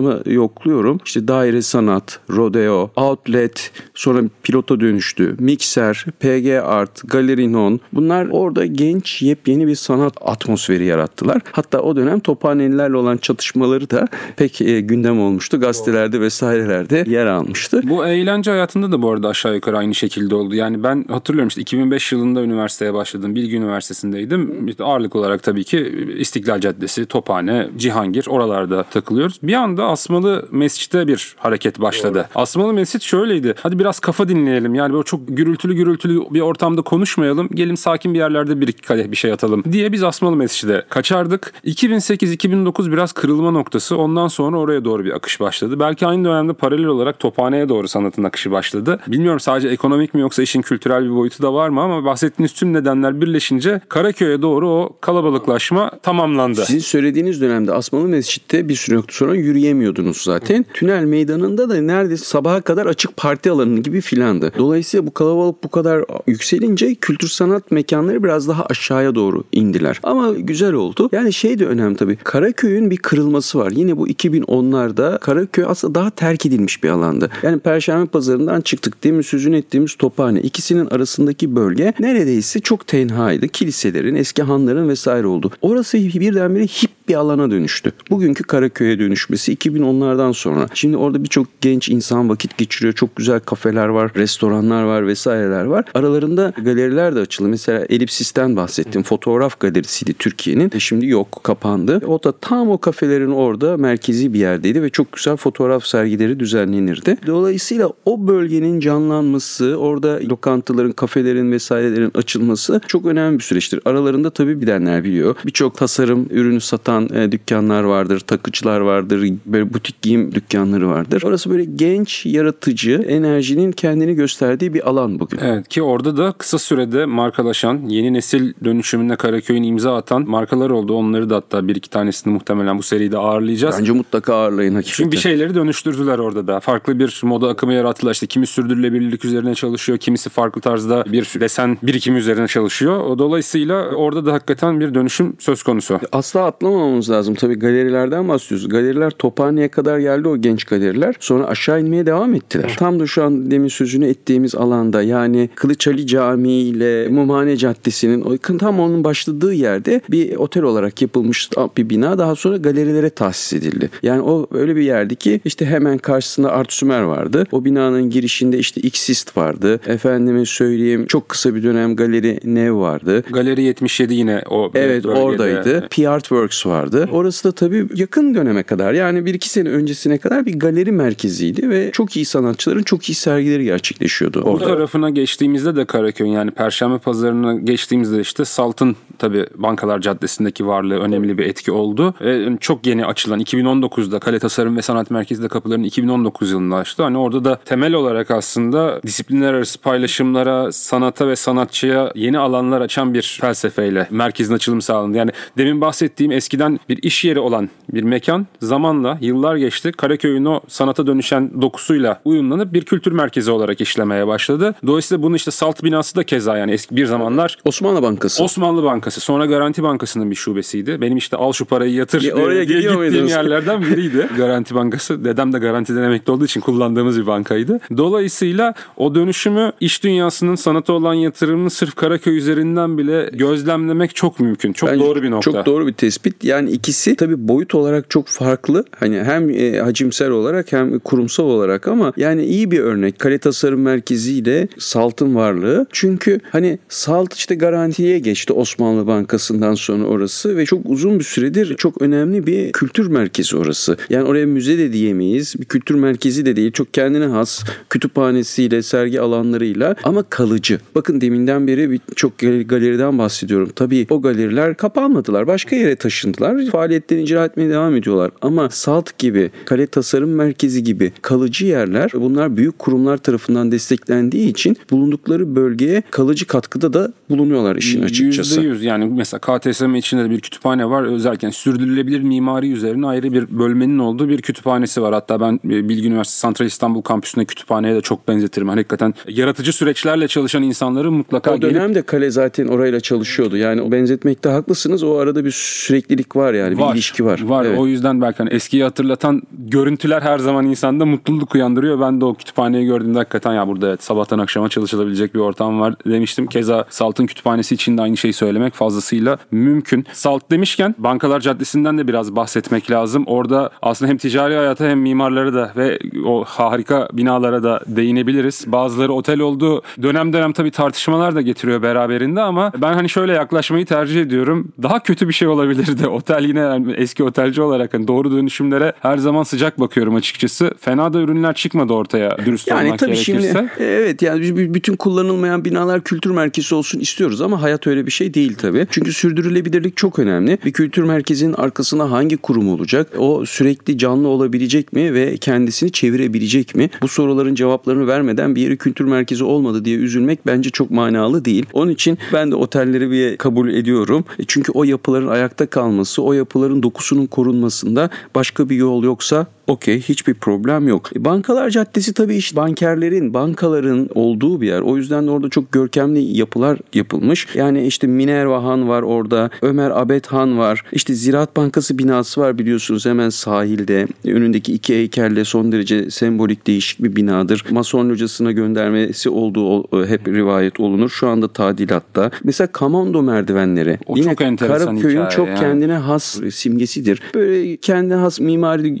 hafızamı 0.00 0.34
yokluyorum. 0.34 1.00
İşte 1.04 1.28
daire 1.28 1.62
sanat, 1.62 2.20
rodeo, 2.30 2.90
outlet, 2.96 3.72
sonra 3.94 4.22
pilota 4.42 4.80
dönüştü. 4.80 5.36
Mikser, 5.38 6.04
PG 6.20 6.48
Art, 6.64 7.02
Galerinon 7.04 7.80
bunlar 7.92 8.28
orada 8.30 8.66
genç 8.66 9.22
yepyeni 9.22 9.66
bir 9.66 9.74
sanat 9.74 10.14
atmosferi 10.20 10.84
yarattılar. 10.84 11.42
Hatta 11.52 11.80
o 11.80 11.96
dönem 11.96 12.20
Tophanelilerle 12.20 12.96
olan 12.96 13.16
çatışmaları 13.16 13.90
da 13.90 14.08
pek 14.36 14.60
e, 14.60 14.80
gündem 14.80 15.20
olmuştu. 15.20 15.60
Gazetelerde 15.60 16.20
vesairelerde 16.20 17.04
yer 17.06 17.26
almıştı. 17.26 17.80
Bu 17.84 18.06
eğlence 18.06 18.50
hayatında 18.50 18.92
da 18.92 19.02
bu 19.02 19.10
arada 19.10 19.28
aşağı 19.28 19.54
yukarı 19.54 19.78
aynı 19.78 19.94
şekilde 19.94 20.34
oldu. 20.34 20.54
Yani 20.54 20.82
ben 20.82 21.04
hatırlıyorum 21.08 21.48
işte 21.48 21.60
2005 21.60 22.12
yılında 22.12 22.42
üniversiteye 22.42 22.94
başladım. 22.94 23.34
Bilgi 23.34 23.56
Üniversitesi'ndeydim. 23.56 24.68
İşte 24.68 24.84
ağırlık 24.84 25.16
olarak 25.16 25.42
tabii 25.42 25.64
ki 25.64 26.06
İstiklal 26.18 26.60
Caddesi, 26.60 27.06
Tophane, 27.06 27.68
Cihangir 27.76 28.26
oralarda 28.28 28.82
takılıyoruz. 28.82 29.38
Bir 29.42 29.54
anda 29.54 29.79
sonra 29.80 29.88
da 29.88 29.92
Asmalı 29.92 30.48
Mescid'e 30.50 31.08
bir 31.08 31.34
hareket 31.36 31.80
başladı. 31.80 32.28
Asmalı 32.34 32.72
Mescid 32.72 33.00
şöyleydi. 33.00 33.54
Hadi 33.62 33.78
biraz 33.78 34.00
kafa 34.00 34.28
dinleyelim. 34.28 34.74
Yani 34.74 34.92
böyle 34.92 35.04
çok 35.04 35.20
gürültülü 35.28 35.74
gürültülü 35.74 36.20
bir 36.30 36.40
ortamda 36.40 36.82
konuşmayalım. 36.82 37.48
Gelin 37.54 37.74
sakin 37.74 38.14
bir 38.14 38.18
yerlerde 38.18 38.60
bir 38.60 38.68
iki 38.68 38.82
kadeh 38.82 39.10
bir 39.10 39.16
şey 39.16 39.32
atalım 39.32 39.64
diye 39.72 39.92
biz 39.92 40.02
Asmalı 40.02 40.36
Mescid'e 40.36 40.84
kaçardık. 40.88 41.52
2008-2009 41.64 42.92
biraz 42.92 43.12
kırılma 43.12 43.50
noktası. 43.50 43.96
Ondan 43.96 44.28
sonra 44.28 44.58
oraya 44.58 44.84
doğru 44.84 45.04
bir 45.04 45.12
akış 45.12 45.40
başladı. 45.40 45.80
Belki 45.80 46.06
aynı 46.06 46.24
dönemde 46.24 46.52
paralel 46.52 46.86
olarak 46.86 47.18
Tophane'ye 47.18 47.68
doğru 47.68 47.88
sanatın 47.88 48.24
akışı 48.24 48.50
başladı. 48.50 49.00
Bilmiyorum 49.06 49.40
sadece 49.40 49.68
ekonomik 49.68 50.14
mi 50.14 50.20
yoksa 50.20 50.42
işin 50.42 50.62
kültürel 50.62 51.04
bir 51.04 51.14
boyutu 51.14 51.42
da 51.42 51.54
var 51.54 51.68
mı 51.68 51.80
ama 51.80 52.04
bahsettiğiniz 52.04 52.52
tüm 52.52 52.72
nedenler 52.72 53.20
birleşince 53.20 53.80
Karaköy'e 53.88 54.42
doğru 54.42 54.70
o 54.70 54.96
kalabalıklaşma 55.00 55.90
tamamlandı. 56.02 56.64
Sizin 56.64 56.78
söylediğiniz 56.78 57.40
dönemde 57.40 57.72
Asmalı 57.72 58.08
Mescid'de 58.08 58.68
bir 58.68 58.74
süre 58.74 59.00
sonra 59.08 59.36
yürüyemiyordunuz 59.70 60.16
zaten. 60.16 60.66
Tünel 60.74 61.04
meydanında 61.04 61.68
da 61.68 61.80
neredeyse 61.80 62.24
sabaha 62.24 62.60
kadar 62.60 62.86
açık 62.86 63.16
parti 63.16 63.50
alanı 63.50 63.80
gibi 63.80 64.00
filandı. 64.00 64.52
Dolayısıyla 64.58 65.06
bu 65.06 65.14
kalabalık 65.14 65.64
bu 65.64 65.68
kadar 65.68 66.04
yükselince 66.26 66.94
kültür 66.94 67.28
sanat 67.28 67.70
mekanları 67.70 68.24
biraz 68.24 68.48
daha 68.48 68.66
aşağıya 68.66 69.14
doğru 69.14 69.44
indiler. 69.52 70.00
Ama 70.02 70.32
güzel 70.32 70.72
oldu. 70.72 71.08
Yani 71.12 71.32
şey 71.32 71.58
de 71.58 71.66
önemli 71.66 71.96
tabii. 71.96 72.16
Karaköy'ün 72.16 72.90
bir 72.90 72.96
kırılması 72.96 73.58
var. 73.58 73.70
Yine 73.70 73.96
bu 73.96 74.08
2010'larda 74.08 75.18
Karaköy 75.18 75.64
aslında 75.68 75.94
daha 75.94 76.10
terk 76.10 76.46
edilmiş 76.46 76.84
bir 76.84 76.88
alandı. 76.88 77.30
Yani 77.42 77.58
Perşembe 77.58 78.06
Pazarı'ndan 78.06 78.60
çıktık. 78.60 79.04
Demin 79.04 79.22
sözünü 79.22 79.56
ettiğimiz 79.56 79.94
Tophane. 79.94 80.40
ikisinin 80.40 80.86
arasındaki 80.86 81.56
bölge 81.56 81.92
neredeyse 82.00 82.60
çok 82.60 82.86
tenhaydı. 82.86 83.48
Kiliselerin, 83.48 84.14
eski 84.14 84.42
hanların 84.42 84.88
vesaire 84.88 85.26
oldu. 85.26 85.50
Orası 85.62 85.98
birdenbire 85.98 86.64
hip 86.64 86.90
bir 87.08 87.14
alana 87.14 87.50
dönüştü. 87.50 87.92
Bugünkü 88.10 88.44
Karaköy'e 88.44 88.98
dönüşmesi 88.98 89.52
2010'lardan 89.60 90.32
sonra. 90.32 90.66
Şimdi 90.74 90.96
orada 90.96 91.24
birçok 91.24 91.60
genç 91.60 91.88
insan 91.88 92.28
vakit 92.28 92.58
geçiriyor. 92.58 92.94
Çok 92.94 93.16
güzel 93.16 93.40
kafeler 93.40 93.88
var, 93.88 94.12
restoranlar 94.16 94.82
var 94.82 95.06
vesaireler 95.06 95.64
var. 95.64 95.84
Aralarında 95.94 96.52
galeriler 96.64 97.16
de 97.16 97.20
açıldı. 97.20 97.48
Mesela 97.48 97.84
Elipsis'ten 97.88 98.56
bahsettim. 98.56 99.02
Fotoğraf 99.02 99.60
galerisiydi 99.60 100.14
Türkiye'nin. 100.14 100.70
E 100.74 100.80
Şimdi 100.80 101.06
yok, 101.06 101.40
kapandı. 101.42 102.00
O 102.06 102.22
da 102.22 102.32
tam 102.32 102.70
o 102.70 102.78
kafelerin 102.78 103.30
orada 103.30 103.76
merkezi 103.76 104.32
bir 104.34 104.38
yerdeydi 104.38 104.82
ve 104.82 104.90
çok 104.90 105.12
güzel 105.12 105.36
fotoğraf 105.36 105.86
sergileri 105.86 106.40
düzenlenirdi. 106.40 107.16
Dolayısıyla 107.26 107.90
o 108.04 108.26
bölgenin 108.26 108.80
canlanması, 108.80 109.76
orada 109.76 110.20
lokantaların, 110.30 110.92
kafelerin 110.92 111.52
vesairelerin 111.52 112.10
açılması 112.14 112.80
çok 112.86 113.06
önemli 113.06 113.38
bir 113.38 113.44
süreçtir. 113.44 113.80
Aralarında 113.84 114.30
tabii 114.30 114.60
bilenler 114.60 115.04
biliyor. 115.04 115.36
Birçok 115.46 115.76
tasarım 115.76 116.26
ürünü 116.30 116.60
satan 116.60 117.08
e, 117.14 117.32
dükkanlar 117.32 117.82
vardır, 117.82 118.20
takıcılar 118.20 118.80
vardır, 118.80 119.32
böyle 119.52 119.74
butik 119.74 120.02
giyim 120.02 120.34
dükkanları 120.34 120.88
vardır. 120.88 121.22
Orası 121.26 121.50
böyle 121.50 121.64
genç, 121.64 122.26
yaratıcı, 122.26 123.04
enerjinin 123.08 123.72
kendini 123.72 124.14
gösterdiği 124.14 124.74
bir 124.74 124.88
alan 124.88 125.20
bugün. 125.20 125.38
Evet 125.38 125.68
ki 125.68 125.82
orada 125.82 126.16
da 126.16 126.32
kısa 126.38 126.58
sürede 126.58 127.06
markalaşan, 127.06 127.80
yeni 127.88 128.12
nesil 128.12 128.52
dönüşümünde 128.64 129.16
Karaköy'ün 129.16 129.62
imza 129.62 129.96
atan 129.96 130.28
markalar 130.28 130.70
oldu. 130.70 130.94
Onları 130.94 131.30
da 131.30 131.36
hatta 131.36 131.68
bir 131.68 131.76
iki 131.76 131.90
tanesini 131.90 132.32
muhtemelen 132.32 132.78
bu 132.78 132.82
seride 132.82 133.18
ağırlayacağız. 133.18 133.76
Bence 133.78 133.92
mutlaka 133.92 134.34
ağırlayın 134.34 134.74
hakikaten. 134.74 134.96
Çünkü 134.96 135.12
bir 135.12 135.16
şeyleri 135.16 135.54
dönüştürdüler 135.54 136.18
orada 136.18 136.46
da. 136.46 136.60
Farklı 136.60 136.98
bir 136.98 137.20
moda 137.22 137.48
akımı 137.48 137.72
yarattılar. 137.72 138.12
İşte 138.12 138.26
kimi 138.26 138.46
sürdürülebilirlik 138.46 139.24
üzerine 139.24 139.54
çalışıyor, 139.54 139.98
kimisi 139.98 140.30
farklı 140.30 140.60
tarzda 140.60 141.04
bir 141.12 141.40
desen 141.40 141.78
birikimi 141.82 142.18
üzerine 142.18 142.48
çalışıyor. 142.48 143.00
O 143.00 143.18
dolayısıyla 143.18 143.88
orada 143.88 144.26
da 144.26 144.32
hakikaten 144.32 144.80
bir 144.80 144.94
dönüşüm 144.94 145.36
söz 145.38 145.62
konusu. 145.62 146.00
Asla 146.12 146.44
atlamamamız 146.44 147.10
lazım. 147.10 147.34
Tabii 147.34 147.54
galerilerden 147.54 148.28
bahsediyoruz. 148.28 148.68
Galeriler 148.68 149.10
Tophane'ye 149.40 149.68
kadar 149.68 149.98
geldi 149.98 150.28
o 150.28 150.36
genç 150.36 150.64
galeriler. 150.64 151.14
Sonra 151.20 151.46
aşağı 151.46 151.80
inmeye 151.80 152.06
devam 152.06 152.34
ettiler. 152.34 152.76
Tam 152.78 153.00
da 153.00 153.06
şu 153.06 153.24
an 153.24 153.50
demin 153.50 153.68
sözünü 153.68 154.06
ettiğimiz 154.06 154.54
alanda 154.54 155.02
yani 155.02 155.50
Kılıç 155.54 155.88
Ali 155.88 156.06
Camii 156.06 156.62
ile 156.62 157.08
Mumhane 157.08 157.56
Caddesi'nin 157.56 158.38
tam 158.58 158.80
onun 158.80 159.04
başladığı 159.04 159.52
yerde 159.54 160.00
bir 160.10 160.36
otel 160.36 160.62
olarak 160.62 161.02
yapılmış 161.02 161.50
bir 161.76 161.90
bina 161.90 162.18
daha 162.18 162.34
sonra 162.36 162.56
galerilere 162.56 163.10
tahsis 163.10 163.52
edildi. 163.52 163.90
Yani 164.02 164.22
o 164.22 164.46
öyle 164.52 164.76
bir 164.76 164.82
yerdi 164.82 165.16
ki 165.16 165.40
işte 165.44 165.66
hemen 165.66 165.98
karşısında 165.98 166.52
Art 166.52 166.72
Sümer 166.72 167.02
vardı. 167.02 167.46
O 167.52 167.64
binanın 167.64 168.10
girişinde 168.10 168.58
işte 168.58 168.80
Xist 168.80 169.36
vardı. 169.36 169.80
Efendime 169.86 170.46
söyleyeyim 170.46 171.06
çok 171.06 171.28
kısa 171.28 171.54
bir 171.54 171.62
dönem 171.62 171.96
Galeri 171.96 172.40
Nev 172.44 172.76
vardı. 172.76 173.24
Galeri 173.30 173.62
77 173.62 174.14
yine 174.14 174.42
o 174.50 174.70
Evet 174.74 175.04
bölgede. 175.04 175.20
oradaydı. 175.20 175.88
P-Art 175.90 176.22
Works 176.22 176.66
vardı. 176.66 177.08
Orası 177.12 177.48
da 177.48 177.52
tabii 177.52 177.86
yakın 177.94 178.34
döneme 178.34 178.62
kadar 178.62 178.92
yani 178.92 179.29
bir 179.30 179.34
iki 179.34 179.48
sene 179.48 179.68
öncesine 179.68 180.18
kadar 180.18 180.46
bir 180.46 180.58
galeri 180.58 180.92
merkeziydi 180.92 181.70
ve 181.70 181.90
çok 181.92 182.16
iyi 182.16 182.24
sanatçıların 182.24 182.82
çok 182.82 183.08
iyi 183.08 183.14
sergileri 183.14 183.64
gerçekleşiyordu 183.64 184.42
Bu 184.46 184.50
orada. 184.50 184.64
tarafına 184.64 185.10
geçtiğimizde 185.10 185.76
de 185.76 185.84
Karaköy 185.84 186.28
yani 186.28 186.50
Perşembe 186.50 186.98
Pazarı'na 186.98 187.54
geçtiğimizde 187.54 188.20
işte 188.20 188.44
Salt'ın 188.44 188.96
tabii 189.18 189.46
Bankalar 189.54 190.00
Caddesi'ndeki 190.00 190.66
varlığı 190.66 190.98
önemli 190.98 191.38
bir 191.38 191.46
etki 191.46 191.72
oldu. 191.72 192.14
Ee, 192.24 192.56
çok 192.60 192.86
yeni 192.86 193.06
açılan 193.06 193.40
2019'da 193.40 194.18
Kale 194.18 194.38
Tasarım 194.38 194.76
ve 194.76 194.82
Sanat 194.82 195.10
Merkezi 195.10 195.42
de 195.42 195.48
kapılarını 195.48 195.86
2019 195.86 196.50
yılında 196.50 196.76
açtı. 196.76 197.02
Hani 197.02 197.18
orada 197.18 197.44
da 197.44 197.60
temel 197.64 197.94
olarak 197.94 198.30
aslında 198.30 199.00
disiplinler 199.02 199.54
arası 199.54 199.80
paylaşımlara, 199.80 200.72
sanata 200.72 201.28
ve 201.28 201.36
sanatçıya 201.36 202.12
yeni 202.14 202.38
alanlar 202.38 202.80
açan 202.80 203.14
bir 203.14 203.38
felsefeyle 203.40 204.06
merkezin 204.10 204.54
açılımı 204.54 204.82
sağlandı. 204.82 205.18
Yani 205.18 205.30
demin 205.58 205.80
bahsettiğim 205.80 206.32
eskiden 206.32 206.80
bir 206.88 207.02
iş 207.02 207.24
yeri 207.24 207.40
olan 207.40 207.70
bir 207.92 208.02
mekan 208.02 208.46
zamanla 208.60 209.18
yıllar 209.20 209.56
geçti. 209.56 209.92
Karaköy'ün 209.92 210.44
o 210.44 210.60
sanata 210.68 211.06
dönüşen 211.06 211.62
dokusuyla 211.62 212.20
uyumlanıp 212.24 212.72
bir 212.72 212.84
kültür 212.84 213.12
merkezi 213.12 213.50
olarak 213.50 213.80
işlemeye 213.80 214.26
başladı. 214.26 214.74
Dolayısıyla 214.86 215.22
bunu 215.22 215.36
işte 215.36 215.50
Salt 215.50 215.84
binası 215.84 216.16
da 216.16 216.24
keza 216.24 216.58
yani 216.58 216.72
eski 216.72 216.96
bir 216.96 217.06
zamanlar 217.06 217.58
Osmanlı 217.64 218.02
Bankası. 218.02 218.44
Osmanlı 218.44 218.82
Bankası 218.82 219.20
sonra 219.20 219.46
Garanti 219.46 219.82
Bankası'nın 219.82 220.30
bir 220.30 220.36
şubesiydi. 220.36 221.00
Benim 221.00 221.16
işte 221.16 221.36
al 221.36 221.52
şu 221.52 221.64
parayı 221.64 221.94
yatır 221.94 222.22
Ya 222.22 222.36
diye, 222.36 222.44
oraya 222.44 222.68
diye 222.68 222.80
gittiğim 222.80 222.94
muydunuz? 222.94 223.30
yerlerden 223.30 223.82
biriydi. 223.82 224.28
Garanti 224.36 224.74
Bankası. 224.74 225.24
Dedem 225.24 225.52
de 225.52 225.58
garantiden 225.58 226.02
emekli 226.02 226.30
olduğu 226.32 226.44
için 226.44 226.60
kullandığımız 226.60 227.20
bir 227.20 227.26
bankaydı. 227.26 227.80
Dolayısıyla 227.96 228.74
o 228.96 229.14
dönüşümü 229.14 229.72
iş 229.80 230.04
dünyasının 230.04 230.54
sanata 230.54 230.92
olan 230.92 231.14
yatırımını 231.14 231.70
sırf 231.70 231.94
Karaköy 231.94 232.36
üzerinden 232.38 232.98
bile 232.98 233.30
gözlemlemek 233.32 234.14
çok 234.14 234.40
mümkün. 234.40 234.72
Çok 234.72 234.90
Bence 234.90 235.04
doğru 235.04 235.22
bir 235.22 235.30
nokta. 235.30 235.52
Çok 235.52 235.66
doğru 235.66 235.86
bir 235.86 235.92
tespit. 235.92 236.44
Yani 236.44 236.70
ikisi 236.70 237.16
tabii 237.16 237.48
boyut 237.48 237.74
olarak 237.74 238.10
çok 238.10 238.28
farklı. 238.28 238.84
Hani 239.00 239.09
hem 239.14 239.50
e, 239.50 239.78
hacimsel 239.78 240.30
olarak 240.30 240.72
hem 240.72 240.98
kurumsal 240.98 241.44
olarak 241.44 241.88
ama 241.88 242.12
yani 242.16 242.44
iyi 242.44 242.70
bir 242.70 242.80
örnek. 242.80 243.18
Kale 243.18 243.38
Tasarım 243.38 243.80
Merkezi 243.80 244.32
ile 244.32 244.68
Salt'ın 244.78 245.34
varlığı. 245.34 245.86
Çünkü 245.92 246.40
hani 246.50 246.78
Salt 246.88 247.34
işte 247.34 247.54
garantiye 247.54 248.18
geçti 248.18 248.52
Osmanlı 248.52 249.06
Bankası'ndan 249.06 249.74
sonra 249.74 250.04
orası 250.04 250.56
ve 250.56 250.64
çok 250.64 250.80
uzun 250.84 251.18
bir 251.18 251.24
süredir 251.24 251.76
çok 251.76 252.02
önemli 252.02 252.46
bir 252.46 252.72
kültür 252.72 253.06
merkezi 253.06 253.56
orası. 253.56 253.96
Yani 254.10 254.24
oraya 254.24 254.46
müze 254.46 254.78
de 254.78 254.92
diyemeyiz. 254.92 255.54
Bir 255.60 255.64
kültür 255.64 255.94
merkezi 255.94 256.46
de 256.46 256.56
değil. 256.56 256.72
Çok 256.72 256.94
kendine 256.94 257.24
has 257.26 257.62
kütüphanesiyle, 257.90 258.82
sergi 258.82 259.20
alanlarıyla 259.20 259.96
ama 260.04 260.22
kalıcı. 260.22 260.78
Bakın 260.94 261.20
deminden 261.20 261.66
beri 261.66 261.90
bir 261.90 262.00
çok 262.16 262.38
gal- 262.38 262.66
galeriden 262.66 263.18
bahsediyorum. 263.18 263.70
Tabii 263.76 264.06
o 264.10 264.22
galeriler 264.22 264.76
kapanmadılar. 264.76 265.46
Başka 265.46 265.76
yere 265.76 265.96
taşındılar. 265.96 266.66
Faaliyetlerini 266.66 267.24
icra 267.24 267.44
etmeye 267.44 267.70
devam 267.70 267.96
ediyorlar. 267.96 268.30
Ama 268.42 268.70
Salt 268.70 268.89
gibi, 269.18 269.50
Kale 269.64 269.86
Tasarım 269.86 270.30
Merkezi 270.30 270.84
gibi 270.84 271.12
kalıcı 271.22 271.66
yerler 271.66 272.10
bunlar 272.14 272.56
büyük 272.56 272.78
kurumlar 272.78 273.16
tarafından 273.16 273.72
desteklendiği 273.72 274.48
için 274.48 274.76
bulundukları 274.90 275.56
bölgeye 275.56 276.02
kalıcı 276.10 276.46
katkıda 276.46 276.92
da 276.92 277.12
bulunuyorlar 277.30 277.76
işin 277.76 278.02
açıkçası. 278.02 278.60
%100 278.60 278.84
yani 278.84 279.04
mesela 279.04 279.40
KTSM 279.40 279.94
içinde 279.94 280.24
de 280.24 280.30
bir 280.30 280.40
kütüphane 280.40 280.90
var. 280.90 281.02
Özellikle 281.02 281.52
sürdürülebilir 281.52 282.20
mimari 282.20 282.72
üzerine 282.72 283.06
ayrı 283.06 283.32
bir 283.32 283.58
bölmenin 283.58 283.98
olduğu 283.98 284.28
bir 284.28 284.42
kütüphanesi 284.42 285.02
var. 285.02 285.14
Hatta 285.14 285.40
ben 285.40 285.60
e, 285.64 285.88
Bilgi 285.88 286.08
Üniversitesi 286.08 286.40
Santral 286.40 286.66
İstanbul 286.66 287.02
kampüsünde 287.02 287.44
kütüphaneye 287.44 287.94
de 287.94 288.00
çok 288.00 288.28
benzetirim. 288.28 288.68
Hakikaten 288.68 289.14
yaratıcı 289.28 289.72
süreçlerle 289.72 290.28
çalışan 290.28 290.62
insanları 290.62 291.12
mutlaka 291.12 291.52
O 291.52 291.60
gelip 291.60 291.74
dönemde 291.74 292.02
kale 292.02 292.30
zaten 292.30 292.66
orayla 292.66 293.00
çalışıyordu. 293.00 293.56
Yani 293.56 293.82
o 293.82 293.92
benzetmekte 293.92 294.48
haklısınız. 294.48 295.02
O 295.02 295.16
arada 295.16 295.44
bir 295.44 295.50
süreklilik 295.50 296.36
var 296.36 296.54
yani. 296.54 296.78
Bir 296.78 296.94
ilişki 296.94 297.24
var. 297.24 297.42
Var. 297.44 297.64
Evet. 297.64 297.78
O 297.78 297.86
yüzden 297.86 298.20
belki 298.20 298.38
hani 298.38 298.50
eskiyi 298.80 298.84
hatırlatan 298.84 299.42
görüntüler 299.52 300.22
her 300.22 300.38
zaman 300.38 300.66
insanda 300.66 301.06
mutluluk 301.06 301.54
uyandırıyor. 301.54 302.00
Ben 302.00 302.20
de 302.20 302.24
o 302.24 302.34
kütüphaneyi 302.34 302.86
gördüğümde 302.86 303.18
hakikaten 303.18 303.52
ya 303.52 303.68
burada 303.68 303.88
evet 303.88 304.02
sabahtan 304.02 304.38
akşama 304.38 304.68
çalışılabilecek 304.68 305.34
bir 305.34 305.40
ortam 305.40 305.80
var 305.80 305.94
demiştim. 306.06 306.46
Keza 306.46 306.84
Salt'ın 306.90 307.26
kütüphanesi 307.26 307.74
için 307.74 307.98
de 307.98 308.02
aynı 308.02 308.16
şeyi 308.16 308.32
söylemek 308.32 308.74
fazlasıyla 308.74 309.38
mümkün. 309.50 310.06
Salt 310.12 310.50
demişken 310.50 310.94
Bankalar 310.98 311.40
Caddesi'nden 311.40 311.98
de 311.98 312.08
biraz 312.08 312.36
bahsetmek 312.36 312.90
lazım. 312.90 313.24
Orada 313.26 313.70
aslında 313.82 314.10
hem 314.10 314.18
ticari 314.18 314.56
hayata 314.56 314.88
hem 314.88 315.00
mimarları 315.00 315.54
da 315.54 315.72
ve 315.76 315.98
o 316.26 316.44
harika 316.44 317.08
binalara 317.12 317.62
da 317.62 317.80
değinebiliriz. 317.86 318.64
Bazıları 318.66 319.12
otel 319.12 319.40
oldu. 319.40 319.82
Dönem 320.02 320.32
dönem 320.32 320.52
tabii 320.52 320.70
tartışmalar 320.70 321.34
da 321.34 321.40
getiriyor 321.40 321.82
beraberinde 321.82 322.40
ama 322.40 322.72
ben 322.76 322.92
hani 322.92 323.08
şöyle 323.08 323.32
yaklaşmayı 323.32 323.86
tercih 323.86 324.20
ediyorum. 324.20 324.72
Daha 324.82 325.02
kötü 325.02 325.28
bir 325.28 325.32
şey 325.32 325.48
olabilirdi 325.48 326.06
otel 326.18 326.44
yine 326.44 326.60
yani 326.60 326.92
eski 326.92 327.24
otelci 327.24 327.62
olarak 327.62 327.94
hani 327.94 328.08
doğru 328.08 328.30
dönüşümlere 328.70 328.92
her 329.00 329.18
zaman 329.18 329.42
sıcak 329.42 329.80
bakıyorum 329.80 330.14
açıkçası. 330.14 330.70
Fena 330.80 331.12
da 331.12 331.20
ürünler 331.20 331.54
çıkmadı 331.54 331.92
ortaya 331.92 332.36
dürüst 332.46 332.68
Yani 332.68 332.86
olmak 332.86 332.98
tabii 332.98 333.10
gerekirse. 333.10 333.48
şimdi 333.52 333.70
evet 333.84 334.22
yani 334.22 334.74
bütün 334.74 334.96
kullanılmayan 334.96 335.64
binalar 335.64 336.00
kültür 336.00 336.30
merkezi 336.30 336.74
olsun 336.74 337.00
istiyoruz 337.00 337.40
ama 337.40 337.62
hayat 337.62 337.86
öyle 337.86 338.06
bir 338.06 338.10
şey 338.10 338.34
değil 338.34 338.54
tabii. 338.54 338.86
Çünkü 338.90 339.12
sürdürülebilirlik 339.12 339.96
çok 339.96 340.18
önemli. 340.18 340.58
Bir 340.64 340.72
kültür 340.72 341.02
merkezinin 341.02 341.52
arkasına 341.52 342.10
hangi 342.10 342.36
kurum 342.36 342.68
olacak? 342.68 343.08
O 343.18 343.46
sürekli 343.46 343.98
canlı 343.98 344.28
olabilecek 344.28 344.92
mi 344.92 345.14
ve 345.14 345.36
kendisini 345.36 345.92
çevirebilecek 345.92 346.74
mi? 346.74 346.90
Bu 347.02 347.08
soruların 347.08 347.54
cevaplarını 347.54 348.06
vermeden 348.06 348.54
bir 348.54 348.62
yeri 348.62 348.76
kültür 348.76 349.04
merkezi 349.04 349.44
olmadı 349.44 349.84
diye 349.84 349.96
üzülmek 349.96 350.46
bence 350.46 350.70
çok 350.70 350.90
manalı 350.90 351.44
değil. 351.44 351.66
Onun 351.72 351.90
için 351.90 352.18
ben 352.32 352.50
de 352.50 352.54
otelleri 352.54 353.10
bir 353.10 353.36
kabul 353.36 353.68
ediyorum. 353.68 354.24
E 354.38 354.42
Çünkü 354.48 354.72
o 354.72 354.84
yapıların 354.84 355.28
ayakta 355.28 355.66
kalması, 355.66 356.22
o 356.22 356.32
yapıların 356.32 356.82
dokusunun 356.82 357.26
korunmasında 357.26 358.10
başka 358.34 358.59
bir 358.68 358.76
yol 358.76 359.04
yoksa 359.04 359.46
Okey 359.70 360.00
hiçbir 360.00 360.34
problem 360.34 360.88
yok. 360.88 361.10
E, 361.16 361.24
Bankalar 361.24 361.70
Caddesi 361.70 362.14
tabii 362.14 362.36
işte 362.36 362.56
bankerlerin, 362.56 363.34
bankaların 363.34 364.08
olduğu 364.14 364.60
bir 364.60 364.66
yer. 364.66 364.80
O 364.80 364.96
yüzden 364.96 365.26
de 365.26 365.30
orada 365.30 365.48
çok 365.48 365.72
görkemli 365.72 366.38
yapılar 366.38 366.78
yapılmış. 366.94 367.46
Yani 367.54 367.86
işte 367.86 368.06
Minerva 368.06 368.64
Han 368.64 368.88
var 368.88 369.02
orada, 369.02 369.50
Ömer 369.62 369.90
Abed 369.90 370.24
Han 370.26 370.58
var. 370.58 370.82
İşte 370.92 371.14
Ziraat 371.14 371.56
Bankası 371.56 371.98
binası 371.98 372.40
var 372.40 372.58
biliyorsunuz 372.58 373.06
hemen 373.06 373.28
sahilde. 373.28 374.06
Önündeki 374.24 374.72
iki 374.72 374.94
heykelle 374.94 375.44
son 375.44 375.72
derece 375.72 376.10
sembolik 376.10 376.66
değişik 376.66 377.02
bir 377.02 377.16
binadır. 377.16 377.64
Mason 377.70 378.10
locasına 378.10 378.52
göndermesi 378.52 379.28
olduğu 379.30 379.80
o- 379.82 380.06
hep 380.06 380.28
rivayet 380.28 380.80
olunur. 380.80 381.08
Şu 381.10 381.28
anda 381.28 381.48
tadilatta. 381.48 382.30
Mesela 382.44 382.68
Kamando 382.72 383.22
merdivenleri. 383.22 383.98
O 384.06 384.16
çok 384.16 384.40
enteresan 384.40 384.96
Karaköy'ün 384.96 385.28
çok 385.28 385.48
yani. 385.48 385.60
kendine 385.60 385.94
has 385.94 386.40
simgesidir. 386.50 387.22
Böyle 387.34 387.76
kendine 387.76 388.14
has 388.14 388.40
mimari 388.40 388.94